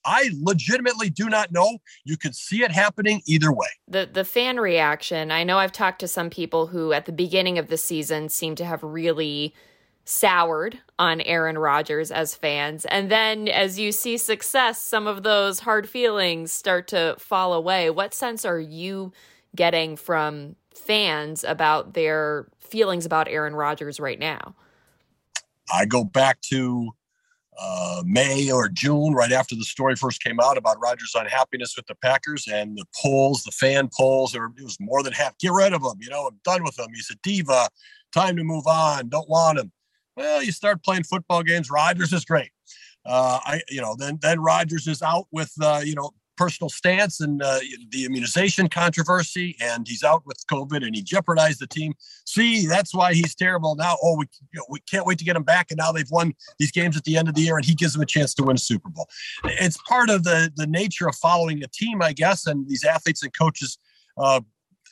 I 0.05 0.29
legitimately 0.41 1.09
do 1.09 1.29
not 1.29 1.51
know. 1.51 1.79
You 2.05 2.17
could 2.17 2.35
see 2.35 2.63
it 2.63 2.71
happening 2.71 3.21
either 3.25 3.51
way. 3.51 3.67
The 3.87 4.09
the 4.11 4.25
fan 4.25 4.59
reaction. 4.59 5.31
I 5.31 5.43
know 5.43 5.57
I've 5.57 5.71
talked 5.71 5.99
to 5.99 6.07
some 6.07 6.29
people 6.29 6.67
who 6.67 6.93
at 6.93 7.05
the 7.05 7.11
beginning 7.11 7.57
of 7.57 7.67
the 7.67 7.77
season 7.77 8.29
seem 8.29 8.55
to 8.55 8.65
have 8.65 8.83
really 8.83 9.53
soured 10.03 10.79
on 10.97 11.21
Aaron 11.21 11.57
Rodgers 11.57 12.11
as 12.11 12.35
fans. 12.35 12.85
And 12.85 13.11
then 13.11 13.47
as 13.47 13.77
you 13.79 13.91
see 13.91 14.17
success, 14.17 14.81
some 14.81 15.07
of 15.07 15.23
those 15.23 15.59
hard 15.59 15.87
feelings 15.87 16.51
start 16.51 16.87
to 16.89 17.15
fall 17.19 17.53
away. 17.53 17.89
What 17.89 18.13
sense 18.13 18.43
are 18.43 18.59
you 18.59 19.13
getting 19.55 19.95
from 19.95 20.55
fans 20.73 21.43
about 21.43 21.93
their 21.93 22.47
feelings 22.59 23.05
about 23.05 23.27
Aaron 23.27 23.53
Rodgers 23.53 23.99
right 23.99 24.19
now? 24.19 24.55
I 25.73 25.85
go 25.85 26.03
back 26.03 26.41
to 26.49 26.91
uh, 27.61 28.01
May 28.05 28.51
or 28.51 28.67
June, 28.67 29.13
right 29.13 29.31
after 29.31 29.55
the 29.55 29.63
story 29.63 29.95
first 29.95 30.23
came 30.23 30.39
out 30.39 30.57
about 30.57 30.81
Rodgers' 30.81 31.13
unhappiness 31.15 31.75
with 31.75 31.85
the 31.85 31.95
Packers 31.95 32.47
and 32.51 32.75
the 32.77 32.85
polls, 32.99 33.43
the 33.43 33.51
fan 33.51 33.89
polls, 33.95 34.33
it 34.33 34.41
was 34.63 34.77
more 34.79 35.03
than 35.03 35.13
half. 35.13 35.37
Get 35.37 35.51
rid 35.51 35.73
of 35.73 35.83
him. 35.83 35.99
You 35.99 36.09
know, 36.09 36.27
I'm 36.27 36.39
done 36.43 36.63
with 36.63 36.79
him. 36.79 36.87
He's 36.93 37.11
a 37.11 37.15
diva. 37.21 37.69
Time 38.13 38.35
to 38.37 38.43
move 38.43 38.65
on. 38.65 39.09
Don't 39.09 39.29
want 39.29 39.59
him. 39.59 39.71
Well, 40.17 40.43
you 40.43 40.51
start 40.51 40.83
playing 40.83 41.03
football 41.03 41.43
games. 41.43 41.69
Rodgers 41.69 42.11
is 42.13 42.25
great. 42.25 42.49
Uh, 43.05 43.39
I, 43.43 43.61
you 43.69 43.81
know, 43.81 43.95
then 43.97 44.19
then 44.21 44.39
Rodgers 44.39 44.87
is 44.87 45.01
out 45.01 45.27
with, 45.31 45.51
uh, 45.61 45.81
you 45.83 45.95
know, 45.95 46.11
personal 46.37 46.69
stance 46.69 47.19
and 47.19 47.41
uh, 47.41 47.59
the 47.89 48.05
immunization 48.05 48.67
controversy, 48.69 49.55
and 49.61 49.87
he's 49.87 50.03
out 50.03 50.25
with 50.25 50.37
COVID, 50.51 50.85
and 50.85 50.95
he 50.95 51.01
jeopardized 51.01 51.59
the 51.59 51.67
team. 51.67 51.93
See, 52.25 52.65
that's 52.65 52.93
why 52.93 53.13
he's 53.13 53.35
terrible 53.35 53.75
now. 53.75 53.97
Oh, 54.01 54.17
we 54.17 54.25
you 54.53 54.59
know, 54.59 54.65
we 54.69 54.79
can't 54.81 55.05
wait 55.05 55.17
to 55.19 55.25
get 55.25 55.35
him 55.35 55.43
back, 55.43 55.71
and 55.71 55.77
now 55.77 55.91
they've 55.91 56.09
won 56.09 56.33
these 56.59 56.71
games 56.71 56.97
at 56.97 57.03
the 57.03 57.17
end 57.17 57.27
of 57.27 57.35
the 57.35 57.41
year, 57.41 57.55
and 57.55 57.65
he 57.65 57.75
gives 57.75 57.93
them 57.93 58.01
a 58.01 58.05
chance 58.05 58.33
to 58.35 58.43
win 58.43 58.55
a 58.55 58.59
Super 58.59 58.89
Bowl. 58.89 59.07
It's 59.43 59.77
part 59.87 60.09
of 60.09 60.23
the 60.23 60.51
the 60.55 60.67
nature 60.67 61.07
of 61.07 61.15
following 61.15 61.63
a 61.63 61.67
team, 61.67 62.01
I 62.01 62.13
guess, 62.13 62.47
and 62.47 62.67
these 62.67 62.83
athletes 62.83 63.23
and 63.23 63.33
coaches 63.37 63.77
uh, 64.17 64.41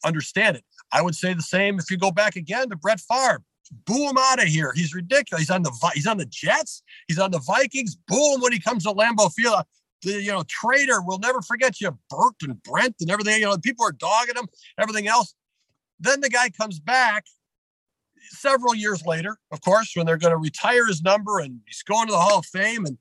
understand 0.03 0.57
it. 0.57 0.63
I 0.91 1.01
would 1.01 1.15
say 1.15 1.33
the 1.33 1.41
same 1.41 1.79
if 1.79 1.91
you 1.91 1.97
go 1.97 2.11
back 2.11 2.35
again 2.35 2.69
to 2.69 2.75
Brett 2.75 2.99
Favre. 2.99 3.43
Boo 3.85 4.09
him 4.09 4.17
out 4.17 4.41
of 4.41 4.47
here. 4.47 4.73
He's 4.75 4.95
ridiculous. 4.95 5.41
He's 5.41 5.51
on 5.51 5.61
the 5.61 5.91
he's 5.93 6.07
on 6.07 6.17
the 6.17 6.25
Jets. 6.25 6.81
He's 7.07 7.19
on 7.19 7.29
the 7.29 7.39
Vikings. 7.39 7.95
Boo 7.95 8.33
him 8.33 8.41
when 8.41 8.51
he 8.51 8.59
comes 8.59 8.83
to 8.83 8.93
Lambeau 8.93 9.31
Field 9.31 9.63
the 10.01 10.21
you 10.21 10.31
know 10.31 10.43
traitor 10.47 11.01
will 11.01 11.19
never 11.19 11.41
forget 11.41 11.79
you, 11.81 11.97
Bert 12.09 12.35
and 12.43 12.61
Brent 12.63 12.95
and 12.99 13.11
everything. 13.11 13.39
You 13.39 13.47
know, 13.47 13.57
people 13.57 13.85
are 13.85 13.91
dogging 13.91 14.35
him, 14.35 14.47
everything 14.79 15.07
else. 15.07 15.33
Then 15.99 16.21
the 16.21 16.29
guy 16.29 16.49
comes 16.49 16.79
back 16.79 17.25
several 18.31 18.75
years 18.75 19.05
later, 19.05 19.37
of 19.51 19.61
course, 19.61 19.93
when 19.95 20.05
they're 20.05 20.17
going 20.17 20.31
to 20.31 20.37
retire 20.37 20.85
his 20.85 21.01
number 21.01 21.39
and 21.39 21.59
he's 21.65 21.83
going 21.83 22.07
to 22.07 22.11
the 22.11 22.19
Hall 22.19 22.39
of 22.39 22.45
Fame. 22.45 22.85
And 22.85 22.97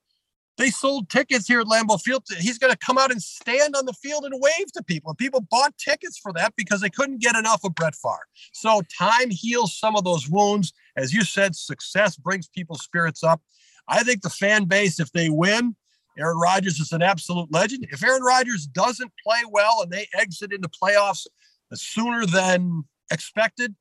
they 0.57 0.71
sold 0.71 1.09
tickets 1.09 1.47
here 1.47 1.61
at 1.61 1.67
Lambeau 1.67 2.01
Field. 2.01 2.25
He's 2.39 2.59
going 2.59 2.73
to 2.73 2.79
come 2.79 2.99
out 2.99 3.13
and 3.13 3.23
stand 3.23 3.77
on 3.77 3.87
the 3.87 3.93
field 3.93 4.25
and 4.25 4.35
wave 4.37 4.73
to 4.73 4.83
people. 4.83 5.11
And 5.11 5.19
people 5.19 5.47
bought 5.49 5.77
tickets 5.79 6.19
for 6.19 6.33
that 6.33 6.55
because 6.57 6.81
they 6.81 6.91
couldn't 6.91 7.21
get 7.21 7.37
enough 7.37 7.63
of 7.65 7.75
Brett 7.75 7.95
Favre. 7.95 8.27
So 8.53 8.83
time 8.99 9.31
heals 9.31 9.79
some 9.79 9.95
of 9.95 10.05
those 10.05 10.29
wounds. 10.29 10.73
As 10.97 11.13
you 11.13 11.23
said, 11.23 11.55
success 11.55 12.17
brings 12.17 12.49
people's 12.49 12.83
spirits 12.83 13.23
up. 13.23 13.41
I 13.87 14.03
think 14.03 14.23
the 14.23 14.31
fan 14.31 14.65
base, 14.65 14.99
if 15.01 15.13
they 15.13 15.31
win, 15.31 15.77
Aaron 16.19 16.39
Rodgers 16.39 16.81
is 16.81 16.93
an 16.93 17.03
absolute 17.03 17.53
legend. 17.53 17.87
If 17.91 18.03
Aaron 18.03 18.23
Rodgers 18.23 18.67
doesn't 18.67 19.13
play 19.25 19.43
well 19.51 19.83
and 19.83 19.91
they 19.91 20.07
exit 20.15 20.53
into 20.53 20.69
playoffs 20.69 21.27
sooner 21.75 22.27
than 22.27 22.85
expected, 23.11 23.75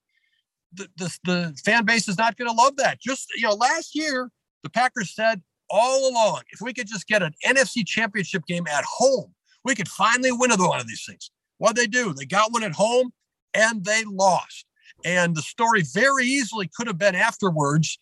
the, 0.73 0.87
the, 0.97 1.17
the 1.23 1.61
fan 1.65 1.85
base 1.85 2.07
is 2.07 2.17
not 2.17 2.37
going 2.37 2.49
to 2.49 2.55
love 2.55 2.75
that. 2.77 2.99
Just, 2.99 3.27
you 3.35 3.43
know, 3.43 3.53
last 3.53 3.95
year, 3.95 4.29
the 4.63 4.69
Packers 4.69 5.15
said 5.15 5.41
all 5.69 6.09
along, 6.09 6.41
if 6.51 6.61
we 6.61 6.73
could 6.73 6.87
just 6.87 7.07
get 7.07 7.23
an 7.23 7.33
NFC 7.45 7.85
championship 7.85 8.45
game 8.47 8.67
at 8.67 8.83
home, 8.85 9.33
we 9.63 9.75
could 9.75 9.87
finally 9.87 10.31
win 10.31 10.51
another 10.51 10.67
one 10.67 10.79
of 10.79 10.87
these 10.87 11.05
things. 11.07 11.31
What 11.57 11.75
they 11.75 11.87
do? 11.87 12.13
They 12.13 12.25
got 12.25 12.53
one 12.53 12.63
at 12.63 12.73
home 12.73 13.11
and 13.53 13.83
they 13.83 14.03
lost. 14.05 14.65
And 15.05 15.35
the 15.35 15.41
story 15.41 15.83
very 15.93 16.25
easily 16.25 16.69
could 16.75 16.87
have 16.87 16.97
been 16.97 17.15
afterwards 17.15 17.99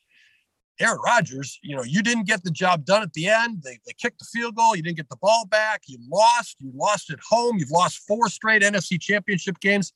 Aaron 0.80 1.00
Rodgers, 1.06 1.58
you 1.64 1.76
know, 1.76 1.84
you 1.84 2.02
didn't 2.02 2.28
get 2.28 2.44
the 2.44 2.52
job 2.52 2.86
done 2.86 3.02
at 3.02 3.14
the 3.14 3.28
end. 3.28 3.64
They, 3.64 3.80
they 3.86 3.94
kicked 3.94 4.20
the 4.20 4.26
field 4.26 4.56
goal. 4.56 4.76
You 4.76 4.84
didn't 4.84 4.98
get 4.98 5.10
the 5.10 5.18
ball 5.18 5.46
back. 5.46 5.84
You 5.88 6.00
lost. 6.12 6.58
You 6.60 6.72
lost 6.76 7.10
at 7.10 7.20
home. 7.30 7.58
You've 7.58 7.72
lost 7.72 8.00
four 8.08 8.30
straight 8.30 8.62
NFC 8.62 9.00
championship 9.00 9.60
games. 9.60 9.94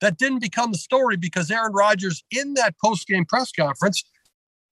That 0.00 0.16
didn't 0.16 0.40
become 0.40 0.72
the 0.72 0.78
story 0.78 1.16
because 1.16 1.50
Aaron 1.50 1.72
Rodgers, 1.72 2.24
in 2.30 2.54
that 2.54 2.74
post 2.82 3.06
game 3.06 3.24
press 3.24 3.52
conference, 3.52 4.04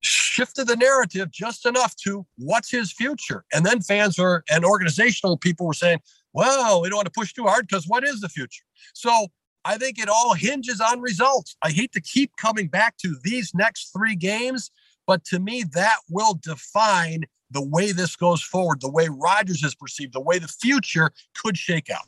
shifted 0.01 0.67
the 0.67 0.77
narrative 0.77 1.31
just 1.31 1.67
enough 1.67 1.95
to 2.05 2.27
what's 2.39 2.71
his 2.71 2.93
future. 2.93 3.45
And 3.53 3.65
then 3.65 3.81
fans 3.81 4.19
were 4.19 4.45
and 4.51 4.65
organizational 4.65 5.37
people 5.37 5.67
were 5.67 5.75
saying, 5.75 6.01
well, 6.33 6.83
we 6.83 6.89
don't 6.89 6.97
want 6.97 7.07
to 7.07 7.19
push 7.19 7.33
too 7.33 7.45
hard 7.45 7.67
because 7.69 7.87
what 7.87 8.05
is 8.05 8.21
the 8.21 8.29
future? 8.29 8.65
So 8.95 9.29
I 9.65 9.79
think 9.79 9.99
it 9.99 10.09
all 10.09 10.35
hinges 10.35 10.81
on 10.81 11.01
results. 11.01 11.57
I 11.63 11.71
hate 11.71 11.93
to 11.93 12.01
keep 12.01 12.37
coming 12.37 12.69
back 12.69 12.97
to 12.99 13.17
these 13.25 13.53
next 13.55 13.91
three 13.93 14.15
games 14.15 14.71
but 15.07 15.25
to 15.27 15.39
me, 15.39 15.65
that 15.75 15.99
will 16.11 16.35
define 16.43 17.25
the 17.51 17.63
way 17.63 17.93
this 17.93 18.17
goes 18.17 18.43
forward, 18.43 18.81
the 18.81 18.91
way 18.91 19.09
Rodgers 19.11 19.63
is 19.63 19.75
perceived, 19.75 20.13
the 20.13 20.21
way 20.21 20.39
the 20.39 20.49
future 20.49 21.11
could 21.43 21.57
shake 21.57 21.91
out. 21.91 22.07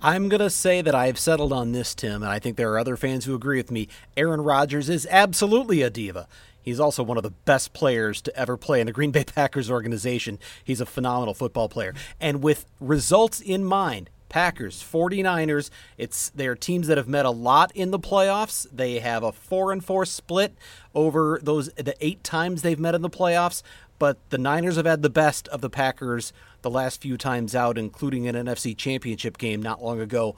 I'm 0.00 0.28
going 0.28 0.40
to 0.40 0.50
say 0.50 0.80
that 0.80 0.94
I've 0.94 1.18
settled 1.18 1.52
on 1.52 1.72
this, 1.72 1.94
Tim, 1.94 2.22
and 2.22 2.30
I 2.30 2.38
think 2.38 2.56
there 2.56 2.72
are 2.72 2.78
other 2.78 2.96
fans 2.96 3.24
who 3.24 3.34
agree 3.34 3.58
with 3.58 3.70
me. 3.70 3.88
Aaron 4.16 4.40
Rodgers 4.40 4.88
is 4.88 5.06
absolutely 5.10 5.82
a 5.82 5.90
diva. 5.90 6.28
He's 6.62 6.80
also 6.80 7.02
one 7.02 7.16
of 7.16 7.24
the 7.24 7.30
best 7.30 7.72
players 7.72 8.22
to 8.22 8.36
ever 8.36 8.56
play 8.56 8.80
in 8.80 8.86
the 8.86 8.92
Green 8.92 9.10
Bay 9.10 9.24
Packers 9.24 9.70
organization. 9.70 10.38
He's 10.62 10.80
a 10.80 10.86
phenomenal 10.86 11.34
football 11.34 11.68
player. 11.68 11.94
And 12.20 12.42
with 12.42 12.66
results 12.80 13.40
in 13.40 13.64
mind, 13.64 14.10
Packers, 14.32 14.82
49ers, 14.82 15.68
it's 15.98 16.30
they're 16.30 16.54
teams 16.54 16.86
that 16.86 16.96
have 16.96 17.06
met 17.06 17.26
a 17.26 17.30
lot 17.30 17.70
in 17.74 17.90
the 17.90 17.98
playoffs. 17.98 18.66
They 18.72 18.98
have 18.98 19.22
a 19.22 19.30
4 19.30 19.72
and 19.72 19.84
4 19.84 20.06
split 20.06 20.56
over 20.94 21.38
those 21.42 21.68
the 21.74 21.94
8 22.00 22.24
times 22.24 22.62
they've 22.62 22.80
met 22.80 22.94
in 22.94 23.02
the 23.02 23.10
playoffs, 23.10 23.62
but 23.98 24.16
the 24.30 24.38
Niners 24.38 24.76
have 24.76 24.86
had 24.86 25.02
the 25.02 25.10
best 25.10 25.48
of 25.48 25.60
the 25.60 25.68
Packers 25.68 26.32
the 26.62 26.70
last 26.70 27.02
few 27.02 27.18
times 27.18 27.54
out 27.54 27.76
including 27.76 28.26
an 28.26 28.34
NFC 28.34 28.74
Championship 28.74 29.36
game 29.36 29.60
not 29.60 29.84
long 29.84 30.00
ago. 30.00 30.34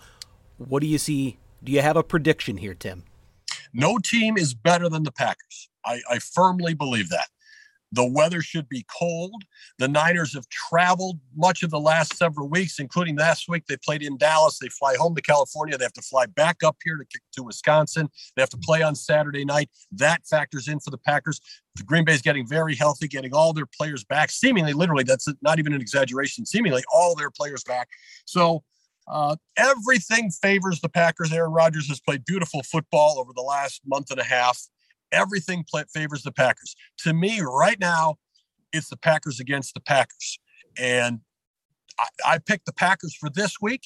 What 0.58 0.80
do 0.80 0.88
you 0.88 0.98
see? 0.98 1.38
Do 1.62 1.70
you 1.70 1.80
have 1.80 1.96
a 1.96 2.02
prediction 2.02 2.56
here, 2.56 2.74
Tim? 2.74 3.04
No 3.72 3.98
team 3.98 4.36
is 4.36 4.54
better 4.54 4.88
than 4.88 5.04
the 5.04 5.12
Packers. 5.12 5.68
I, 5.86 6.00
I 6.10 6.18
firmly 6.18 6.74
believe 6.74 7.10
that. 7.10 7.28
The 7.94 8.04
weather 8.04 8.42
should 8.42 8.68
be 8.68 8.84
cold. 8.98 9.44
The 9.78 9.86
Niners 9.86 10.34
have 10.34 10.48
traveled 10.48 11.20
much 11.36 11.62
of 11.62 11.70
the 11.70 11.78
last 11.78 12.16
several 12.16 12.48
weeks, 12.48 12.80
including 12.80 13.16
last 13.16 13.48
week. 13.48 13.66
They 13.66 13.76
played 13.76 14.02
in 14.02 14.16
Dallas. 14.16 14.58
They 14.58 14.68
fly 14.68 14.96
home 14.96 15.14
to 15.14 15.22
California. 15.22 15.78
They 15.78 15.84
have 15.84 15.92
to 15.92 16.02
fly 16.02 16.26
back 16.26 16.64
up 16.64 16.76
here 16.84 16.96
to, 16.96 17.20
to 17.34 17.42
Wisconsin. 17.44 18.08
They 18.34 18.42
have 18.42 18.50
to 18.50 18.58
play 18.58 18.82
on 18.82 18.96
Saturday 18.96 19.44
night. 19.44 19.70
That 19.92 20.26
factors 20.26 20.66
in 20.66 20.80
for 20.80 20.90
the 20.90 20.98
Packers. 20.98 21.40
The 21.76 21.84
Green 21.84 22.04
Bay 22.04 22.14
is 22.14 22.22
getting 22.22 22.48
very 22.48 22.74
healthy, 22.74 23.06
getting 23.06 23.32
all 23.32 23.52
their 23.52 23.66
players 23.66 24.02
back. 24.02 24.30
Seemingly, 24.30 24.72
literally, 24.72 25.04
that's 25.04 25.28
not 25.40 25.60
even 25.60 25.72
an 25.72 25.80
exaggeration. 25.80 26.44
Seemingly, 26.46 26.82
all 26.92 27.14
their 27.14 27.30
players 27.30 27.62
back. 27.62 27.88
So 28.24 28.64
uh, 29.06 29.36
everything 29.56 30.30
favors 30.30 30.80
the 30.80 30.88
Packers. 30.88 31.32
Aaron 31.32 31.52
Rodgers 31.52 31.88
has 31.88 32.00
played 32.00 32.24
beautiful 32.24 32.62
football 32.64 33.18
over 33.18 33.32
the 33.34 33.42
last 33.42 33.82
month 33.86 34.10
and 34.10 34.18
a 34.18 34.24
half 34.24 34.60
everything 35.14 35.64
favors 35.92 36.22
the 36.22 36.32
Packers. 36.32 36.74
To 36.98 37.14
me, 37.14 37.40
right 37.40 37.78
now, 37.78 38.16
it's 38.72 38.88
the 38.88 38.96
Packers 38.96 39.40
against 39.40 39.74
the 39.74 39.80
Packers. 39.80 40.38
And 40.76 41.20
I, 41.98 42.06
I 42.26 42.38
picked 42.38 42.66
the 42.66 42.72
Packers 42.72 43.14
for 43.14 43.30
this 43.30 43.60
week. 43.60 43.82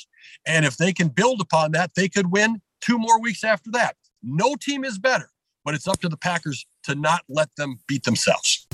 And 0.46 0.64
if 0.64 0.76
they 0.76 0.92
can 0.92 1.08
build 1.08 1.40
upon 1.40 1.72
that, 1.72 1.92
they 1.94 2.08
could 2.08 2.32
win 2.32 2.62
two 2.80 2.98
more 2.98 3.20
weeks 3.20 3.44
after 3.44 3.70
that. 3.72 3.96
No 4.22 4.56
team 4.56 4.84
is 4.84 4.98
better, 4.98 5.30
but 5.64 5.74
it's 5.74 5.86
up 5.86 6.00
to 6.00 6.08
the 6.08 6.16
Packers 6.16 6.66
to 6.84 6.94
not 6.94 7.22
let 7.28 7.54
them 7.56 7.80
beat 7.86 8.04
themselves. 8.04 8.66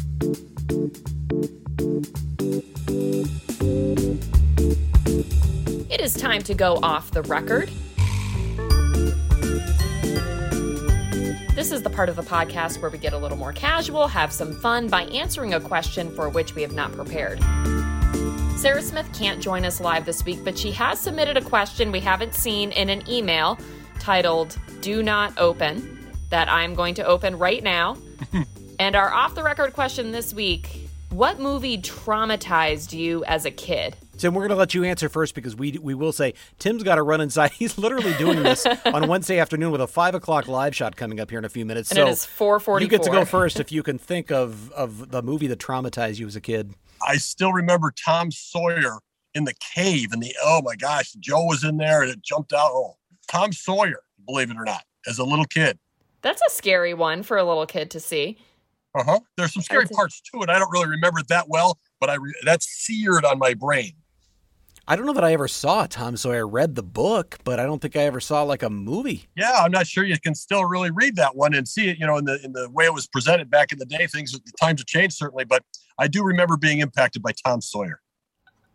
It 5.90 6.00
is 6.00 6.14
time 6.14 6.42
to 6.42 6.54
go 6.54 6.78
off 6.82 7.10
the 7.10 7.22
record. 7.22 7.70
This 11.54 11.70
is 11.70 11.82
the 11.82 11.90
part 11.90 12.08
of 12.08 12.16
the 12.16 12.22
podcast 12.22 12.82
where 12.82 12.90
we 12.90 12.98
get 12.98 13.12
a 13.12 13.18
little 13.18 13.38
more 13.38 13.52
casual, 13.52 14.08
have 14.08 14.32
some 14.32 14.58
fun 14.58 14.88
by 14.88 15.02
answering 15.04 15.54
a 15.54 15.60
question 15.60 16.12
for 16.12 16.28
which 16.28 16.56
we 16.56 16.62
have 16.62 16.72
not 16.72 16.90
prepared. 16.90 17.40
Sarah 18.58 18.82
Smith 18.82 19.08
can't 19.16 19.40
join 19.40 19.64
us 19.64 19.80
live 19.80 20.04
this 20.04 20.24
week, 20.24 20.42
but 20.42 20.58
she 20.58 20.72
has 20.72 20.98
submitted 20.98 21.36
a 21.36 21.40
question 21.40 21.92
we 21.92 22.00
haven't 22.00 22.34
seen 22.34 22.72
in 22.72 22.88
an 22.88 23.08
email 23.08 23.56
titled 24.00 24.58
Do 24.80 25.00
Not 25.04 25.38
Open 25.38 26.10
that 26.28 26.48
I'm 26.48 26.74
going 26.74 26.94
to 26.94 27.06
open 27.06 27.38
right 27.38 27.62
now. 27.62 27.98
and 28.80 28.96
our 28.96 29.12
off 29.14 29.36
the 29.36 29.44
record 29.44 29.74
question 29.74 30.10
this 30.10 30.34
week 30.34 30.88
What 31.10 31.38
movie 31.38 31.78
traumatized 31.78 32.92
you 32.92 33.24
as 33.26 33.44
a 33.44 33.52
kid? 33.52 33.96
Tim, 34.16 34.34
we're 34.34 34.42
going 34.42 34.50
to 34.50 34.56
let 34.56 34.74
you 34.74 34.84
answer 34.84 35.08
first 35.08 35.34
because 35.34 35.56
we 35.56 35.72
we 35.72 35.94
will 35.94 36.12
say 36.12 36.34
Tim's 36.58 36.82
got 36.82 36.96
to 36.96 37.02
run 37.02 37.20
inside. 37.20 37.50
He's 37.58 37.76
literally 37.76 38.14
doing 38.14 38.42
this 38.42 38.66
on 38.66 39.08
Wednesday 39.08 39.38
afternoon 39.38 39.72
with 39.72 39.80
a 39.80 39.86
five 39.86 40.14
o'clock 40.14 40.48
live 40.48 40.74
shot 40.74 40.96
coming 40.96 41.20
up 41.20 41.30
here 41.30 41.38
in 41.38 41.44
a 41.44 41.48
few 41.48 41.64
minutes. 41.64 41.90
And 41.90 41.98
so 41.98 42.06
it 42.06 42.10
is 42.10 42.24
four 42.24 42.60
forty. 42.60 42.84
You 42.84 42.90
get 42.90 43.02
to 43.02 43.10
go 43.10 43.24
first 43.24 43.60
if 43.60 43.72
you 43.72 43.82
can 43.82 43.98
think 43.98 44.30
of 44.30 44.70
of 44.72 45.10
the 45.10 45.22
movie 45.22 45.46
that 45.48 45.58
traumatized 45.58 46.18
you 46.18 46.26
as 46.26 46.36
a 46.36 46.40
kid. 46.40 46.74
I 47.06 47.16
still 47.16 47.52
remember 47.52 47.92
Tom 48.04 48.30
Sawyer 48.30 48.98
in 49.34 49.44
the 49.44 49.54
cave, 49.54 50.12
and 50.12 50.22
the 50.22 50.34
oh 50.44 50.62
my 50.62 50.76
gosh, 50.76 51.12
Joe 51.14 51.44
was 51.44 51.64
in 51.64 51.76
there 51.76 52.02
and 52.02 52.10
it 52.10 52.22
jumped 52.22 52.52
out. 52.52 52.70
Oh, 52.72 52.96
Tom 53.28 53.52
Sawyer, 53.52 54.00
believe 54.26 54.50
it 54.50 54.56
or 54.56 54.64
not, 54.64 54.84
as 55.08 55.18
a 55.18 55.24
little 55.24 55.46
kid. 55.46 55.78
That's 56.22 56.40
a 56.46 56.50
scary 56.50 56.94
one 56.94 57.22
for 57.22 57.36
a 57.36 57.44
little 57.44 57.66
kid 57.66 57.90
to 57.90 58.00
see. 58.00 58.38
Uh 58.94 59.02
huh. 59.02 59.20
There's 59.36 59.52
some 59.52 59.62
scary 59.62 59.86
parts 59.86 60.22
to 60.32 60.42
it. 60.42 60.48
I 60.48 60.58
don't 60.58 60.70
really 60.70 60.88
remember 60.88 61.18
it 61.18 61.28
that 61.28 61.48
well, 61.48 61.78
but 62.00 62.10
I 62.10 62.14
re- 62.14 62.34
that's 62.44 62.66
seared 62.66 63.24
on 63.24 63.38
my 63.38 63.54
brain. 63.54 63.92
I 64.86 64.96
don't 64.96 65.06
know 65.06 65.14
that 65.14 65.24
I 65.24 65.32
ever 65.32 65.48
saw 65.48 65.86
Tom 65.86 66.16
Sawyer. 66.16 66.46
read 66.46 66.74
the 66.74 66.82
book, 66.82 67.38
but 67.42 67.58
I 67.58 67.64
don't 67.64 67.80
think 67.80 67.96
I 67.96 68.00
ever 68.00 68.20
saw 68.20 68.42
like 68.42 68.62
a 68.62 68.68
movie. 68.68 69.28
Yeah, 69.34 69.52
I'm 69.52 69.70
not 69.70 69.86
sure 69.86 70.04
you 70.04 70.20
can 70.20 70.34
still 70.34 70.66
really 70.66 70.90
read 70.90 71.16
that 71.16 71.36
one 71.36 71.54
and 71.54 71.66
see 71.66 71.88
it. 71.88 71.98
You 71.98 72.06
know, 72.06 72.18
in 72.18 72.26
the 72.26 72.38
in 72.44 72.52
the 72.52 72.68
way 72.70 72.84
it 72.84 72.92
was 72.92 73.06
presented 73.06 73.50
back 73.50 73.72
in 73.72 73.78
the 73.78 73.86
day, 73.86 74.06
things 74.06 74.32
the 74.32 74.40
times 74.60 74.80
have 74.80 74.86
changed 74.86 75.16
certainly, 75.16 75.44
but 75.44 75.62
I 75.98 76.06
do 76.06 76.22
remember 76.22 76.58
being 76.58 76.80
impacted 76.80 77.22
by 77.22 77.32
Tom 77.32 77.62
Sawyer. 77.62 78.00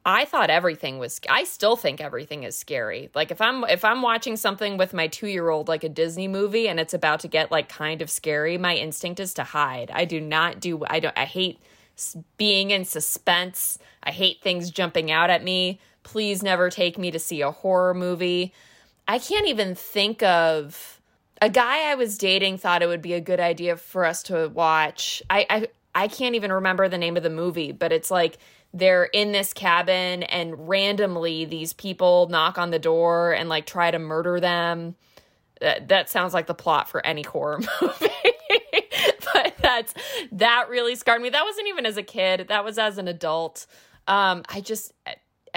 I 0.05 0.25
thought 0.25 0.49
everything 0.49 0.97
was 0.97 1.19
I 1.29 1.43
still 1.43 1.75
think 1.75 2.01
everything 2.01 2.43
is 2.43 2.57
scary. 2.57 3.11
Like 3.13 3.29
if 3.29 3.39
I'm 3.39 3.63
if 3.65 3.85
I'm 3.85 4.01
watching 4.01 4.35
something 4.35 4.77
with 4.77 4.93
my 4.93 5.07
2-year-old 5.07 5.67
like 5.67 5.83
a 5.83 5.89
Disney 5.89 6.27
movie 6.27 6.67
and 6.67 6.79
it's 6.79 6.95
about 6.95 7.19
to 7.19 7.27
get 7.27 7.51
like 7.51 7.69
kind 7.69 8.01
of 8.01 8.09
scary, 8.09 8.57
my 8.57 8.75
instinct 8.75 9.19
is 9.19 9.35
to 9.35 9.43
hide. 9.43 9.91
I 9.93 10.05
do 10.05 10.19
not 10.19 10.59
do 10.59 10.83
I 10.89 10.99
don't 10.99 11.17
I 11.17 11.25
hate 11.25 11.59
being 12.37 12.71
in 12.71 12.85
suspense. 12.85 13.77
I 14.01 14.11
hate 14.11 14.41
things 14.41 14.71
jumping 14.71 15.11
out 15.11 15.29
at 15.29 15.43
me. 15.43 15.79
Please 16.03 16.41
never 16.41 16.69
take 16.69 16.97
me 16.97 17.11
to 17.11 17.19
see 17.19 17.41
a 17.41 17.51
horror 17.51 17.93
movie. 17.93 18.53
I 19.07 19.19
can't 19.19 19.47
even 19.47 19.75
think 19.75 20.21
of 20.23 20.99
a 21.41 21.49
guy 21.49 21.89
I 21.89 21.95
was 21.95 22.17
dating 22.17 22.57
thought 22.57 22.81
it 22.81 22.87
would 22.87 23.01
be 23.01 23.13
a 23.13 23.21
good 23.21 23.39
idea 23.39 23.77
for 23.77 24.05
us 24.05 24.23
to 24.23 24.49
watch. 24.49 25.23
I 25.29 25.45
I, 25.49 25.67
I 25.95 26.07
can't 26.07 26.35
even 26.35 26.51
remember 26.51 26.87
the 26.87 26.97
name 26.97 27.17
of 27.17 27.23
the 27.23 27.29
movie, 27.29 27.71
but 27.71 27.91
it's 27.91 28.11
like 28.11 28.37
they're 28.73 29.05
in 29.05 29.31
this 29.31 29.53
cabin 29.53 30.23
and 30.23 30.69
randomly 30.69 31.45
these 31.45 31.73
people 31.73 32.27
knock 32.29 32.57
on 32.57 32.69
the 32.69 32.79
door 32.79 33.33
and 33.33 33.49
like 33.49 33.65
try 33.65 33.89
to 33.89 33.99
murder 33.99 34.39
them. 34.39 34.95
That, 35.59 35.89
that 35.89 36.09
sounds 36.09 36.33
like 36.33 36.47
the 36.47 36.53
plot 36.53 36.87
for 36.87 37.05
any 37.05 37.23
horror 37.23 37.59
movie. 37.81 38.09
but 39.33 39.55
that's 39.57 39.93
that 40.33 40.67
really 40.69 40.95
scarred 40.95 41.21
me. 41.21 41.29
That 41.29 41.43
wasn't 41.43 41.67
even 41.67 41.85
as 41.85 41.97
a 41.97 42.03
kid. 42.03 42.47
That 42.49 42.63
was 42.63 42.77
as 42.77 42.97
an 42.97 43.07
adult. 43.07 43.65
Um, 44.07 44.43
I 44.49 44.61
just 44.61 44.93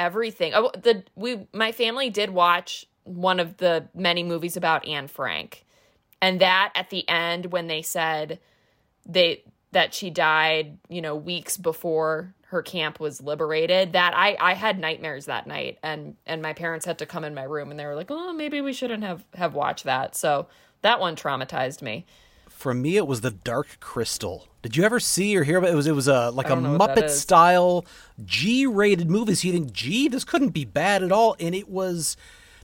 everything. 0.02 0.52
Oh, 0.54 0.70
the 0.74 1.04
we 1.14 1.46
my 1.52 1.70
family 1.70 2.10
did 2.10 2.30
watch 2.30 2.86
one 3.04 3.38
of 3.38 3.58
the 3.58 3.88
many 3.94 4.22
movies 4.22 4.56
about 4.56 4.86
Anne 4.86 5.06
Frank. 5.06 5.64
And 6.20 6.40
that 6.40 6.72
at 6.74 6.90
the 6.90 7.08
end 7.08 7.52
when 7.52 7.68
they 7.68 7.82
said 7.82 8.40
they 9.06 9.44
that 9.70 9.94
she 9.94 10.10
died, 10.10 10.78
you 10.88 11.00
know, 11.00 11.14
weeks 11.14 11.56
before 11.56 12.34
her 12.48 12.62
camp 12.62 13.00
was 13.00 13.22
liberated, 13.22 13.92
that 13.92 14.12
I 14.14 14.36
I 14.40 14.54
had 14.54 14.78
nightmares 14.78 15.26
that 15.26 15.46
night 15.46 15.78
and 15.82 16.16
and 16.26 16.42
my 16.42 16.52
parents 16.52 16.84
had 16.84 16.98
to 16.98 17.06
come 17.06 17.24
in 17.24 17.34
my 17.34 17.44
room 17.44 17.70
and 17.70 17.78
they 17.78 17.86
were 17.86 17.96
like, 17.96 18.10
"Oh, 18.10 18.32
maybe 18.32 18.60
we 18.60 18.72
shouldn't 18.72 19.04
have 19.04 19.24
have 19.34 19.54
watched 19.54 19.84
that." 19.84 20.16
So 20.16 20.48
that 20.82 21.00
one 21.00 21.14
traumatized 21.14 21.80
me. 21.80 22.06
For 22.62 22.74
me, 22.74 22.96
it 22.96 23.08
was 23.08 23.22
the 23.22 23.32
Dark 23.32 23.80
Crystal. 23.80 24.46
Did 24.62 24.76
you 24.76 24.84
ever 24.84 25.00
see 25.00 25.36
or 25.36 25.42
hear 25.42 25.58
about 25.58 25.70
it? 25.70 25.74
Was 25.74 25.88
it 25.88 25.96
was 25.96 26.06
a 26.06 26.30
like 26.30 26.48
a 26.48 26.54
Muppet 26.54 27.10
style 27.10 27.84
G-rated 28.24 29.10
movie? 29.10 29.34
So 29.34 29.48
you 29.48 29.54
think, 29.54 29.72
gee, 29.72 30.06
this 30.06 30.22
couldn't 30.22 30.50
be 30.50 30.64
bad 30.64 31.02
at 31.02 31.10
all, 31.10 31.34
and 31.40 31.56
it 31.56 31.68
was. 31.68 32.16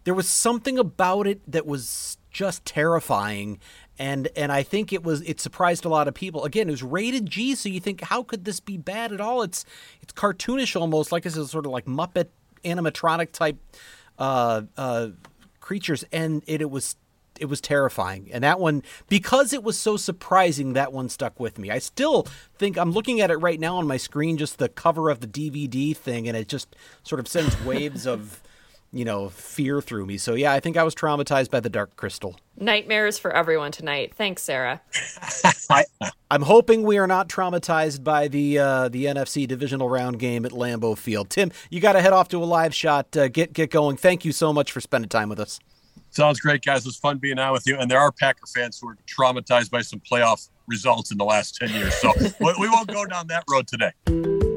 There 0.05 0.15
was 0.15 0.29
something 0.29 0.79
about 0.79 1.27
it 1.27 1.41
that 1.51 1.67
was 1.67 2.17
just 2.31 2.65
terrifying, 2.65 3.59
and 3.99 4.29
and 4.37 4.53
I 4.53 4.63
think 4.63 4.93
it 4.93 5.03
was 5.03 5.21
it 5.23 5.41
surprised 5.41 5.85
a 5.85 5.89
lot 5.89 6.07
of 6.07 6.15
people. 6.15 6.45
Again, 6.45 6.69
it 6.69 6.71
was 6.71 6.85
rated 6.85 7.27
G, 7.27 7.57
so 7.57 7.69
you 7.69 7.81
think, 7.81 8.03
how 8.03 8.23
could 8.23 8.45
this 8.45 8.61
be 8.61 8.77
bad 8.77 9.11
at 9.11 9.21
all? 9.21 9.43
It's 9.43 9.65
it's 10.01 10.13
cartoonish 10.13 10.81
almost, 10.81 11.11
like 11.11 11.27
it's 11.27 11.37
a 11.37 11.49
sort 11.49 11.67
of 11.67 11.73
like 11.73 11.87
Muppet 11.87 12.29
animatronic 12.65 13.33
type 13.33 13.57
uh, 14.17 14.63
uh, 14.77 15.09
creatures, 15.59 16.05
and 16.13 16.45
it, 16.47 16.61
it 16.61 16.71
was 16.71 16.95
it 17.41 17.47
was 17.47 17.61
terrifying. 17.61 18.29
And 18.33 18.45
that 18.45 18.61
one, 18.61 18.83
because 19.09 19.53
it 19.53 19.63
was 19.63 19.79
so 19.79 19.97
surprising, 19.97 20.73
that 20.73 20.93
one 20.93 21.09
stuck 21.09 21.39
with 21.39 21.59
me. 21.59 21.71
I 21.71 21.79
still 21.79 22.27
think 22.57 22.77
I'm 22.77 22.93
looking 22.93 23.21
at 23.21 23.31
it 23.31 23.37
right 23.37 23.59
now 23.59 23.77
on 23.77 23.87
my 23.87 23.97
screen, 23.97 24.37
just 24.37 24.59
the 24.59 24.69
cover 24.69 25.11
of 25.11 25.21
the 25.21 25.27
DVD 25.27 25.97
thing, 25.97 26.29
and 26.29 26.37
it 26.37 26.49
just 26.49 26.75
sort 27.03 27.21
of 27.21 27.29
sends 27.29 27.61
waves 27.65 28.07
of, 28.07 28.43
you 28.93 29.05
know, 29.05 29.29
fear 29.29 29.81
through 29.81 30.07
me. 30.07 30.17
So 30.17 30.35
yeah, 30.35 30.53
I 30.53 30.61
think 30.61 30.77
I 30.77 30.83
was 30.83 30.95
traumatized 30.95 31.51
by 31.51 31.61
the 31.61 31.69
Dark 31.69 31.97
Crystal. 31.97 32.37
Nightmares 32.57 33.19
for 33.19 33.31
everyone 33.31 33.71
tonight. 33.71 34.15
Thanks, 34.15 34.43
Sarah. 34.43 34.81
I, 35.71 35.85
am 36.31 36.43
hoping 36.43 36.83
we 36.83 36.99
are 36.99 37.07
not 37.07 37.29
traumatized 37.29 38.03
by 38.03 38.29
the 38.29 38.59
uh, 38.59 38.89
the 38.89 39.05
NFC 39.05 39.47
divisional 39.47 39.89
round 39.89 40.19
game 40.19 40.45
at 40.45 40.53
Lambeau 40.53 40.97
Field. 40.97 41.31
Tim, 41.31 41.53
you 41.71 41.81
got 41.81 41.93
to 41.93 42.01
head 42.01 42.13
off 42.13 42.29
to 42.29 42.43
a 42.43 42.47
live 42.47 42.75
shot. 42.75 43.17
Uh, 43.17 43.29
get 43.29 43.53
get 43.53 43.71
going. 43.71 43.97
Thank 43.97 44.25
you 44.25 44.33
so 44.33 44.53
much 44.53 44.73
for 44.73 44.81
spending 44.81 45.09
time 45.09 45.29
with 45.29 45.39
us. 45.39 45.61
Sounds 46.11 46.41
great, 46.41 46.65
guys. 46.65 46.81
It 46.81 46.87
was 46.87 46.97
fun 46.97 47.19
being 47.19 47.39
on 47.39 47.53
with 47.53 47.67
you. 47.67 47.77
And 47.79 47.91
there 47.91 48.01
are 48.01 48.11
Packer 48.11 48.47
fans 48.47 48.79
who 48.81 48.89
are 48.89 48.97
traumatized 49.07 49.71
by 49.71 49.83
some 49.83 50.01
playoff 50.01 50.49
results 50.67 51.11
in 51.11 51.19
the 51.19 51.25
last 51.25 51.57
10 51.57 51.71
years. 51.71 51.95
So 51.95 52.13
we 52.41 52.69
won't 52.69 52.89
go 52.89 53.05
down 53.07 53.27
that 53.29 53.45
road 53.49 53.67
today. 53.67 54.48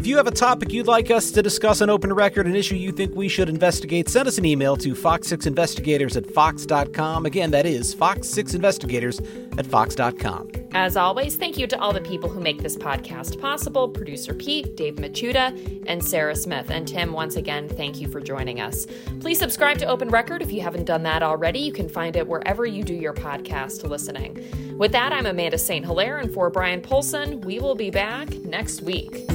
If 0.00 0.06
you 0.06 0.16
have 0.16 0.26
a 0.26 0.30
topic 0.30 0.72
you'd 0.72 0.86
like 0.86 1.10
us 1.10 1.30
to 1.32 1.42
discuss 1.42 1.82
on 1.82 1.90
Open 1.90 2.10
Record, 2.10 2.46
an 2.46 2.56
issue 2.56 2.74
you 2.74 2.90
think 2.90 3.14
we 3.14 3.28
should 3.28 3.50
investigate, 3.50 4.08
send 4.08 4.26
us 4.26 4.38
an 4.38 4.46
email 4.46 4.74
to 4.78 4.94
fox6investigators 4.94 6.16
at 6.16 6.24
fox.com. 6.24 7.26
Again, 7.26 7.50
that 7.50 7.66
is 7.66 7.94
fox6investigators 7.94 9.20
at 9.58 9.66
fox.com. 9.66 10.52
As 10.72 10.96
always, 10.96 11.36
thank 11.36 11.58
you 11.58 11.66
to 11.66 11.78
all 11.78 11.92
the 11.92 12.00
people 12.00 12.30
who 12.30 12.40
make 12.40 12.62
this 12.62 12.78
podcast 12.78 13.38
possible 13.42 13.90
producer 13.90 14.32
Pete, 14.32 14.74
Dave 14.74 14.94
Machuda, 14.94 15.84
and 15.86 16.02
Sarah 16.02 16.34
Smith. 16.34 16.70
And 16.70 16.88
Tim, 16.88 17.12
once 17.12 17.36
again, 17.36 17.68
thank 17.68 18.00
you 18.00 18.08
for 18.08 18.22
joining 18.22 18.58
us. 18.58 18.86
Please 19.20 19.38
subscribe 19.38 19.76
to 19.80 19.84
Open 19.84 20.08
Record 20.08 20.40
if 20.40 20.50
you 20.50 20.62
haven't 20.62 20.86
done 20.86 21.02
that 21.02 21.22
already. 21.22 21.58
You 21.58 21.72
can 21.72 21.90
find 21.90 22.16
it 22.16 22.26
wherever 22.26 22.64
you 22.64 22.84
do 22.84 22.94
your 22.94 23.12
podcast 23.12 23.86
listening. 23.86 24.78
With 24.78 24.92
that, 24.92 25.12
I'm 25.12 25.26
Amanda 25.26 25.58
St. 25.58 25.84
Hilaire, 25.84 26.16
and 26.16 26.32
for 26.32 26.48
Brian 26.48 26.80
Polcyn, 26.80 27.42
we 27.42 27.58
will 27.58 27.74
be 27.74 27.90
back 27.90 28.32
next 28.44 28.80
week. 28.80 29.26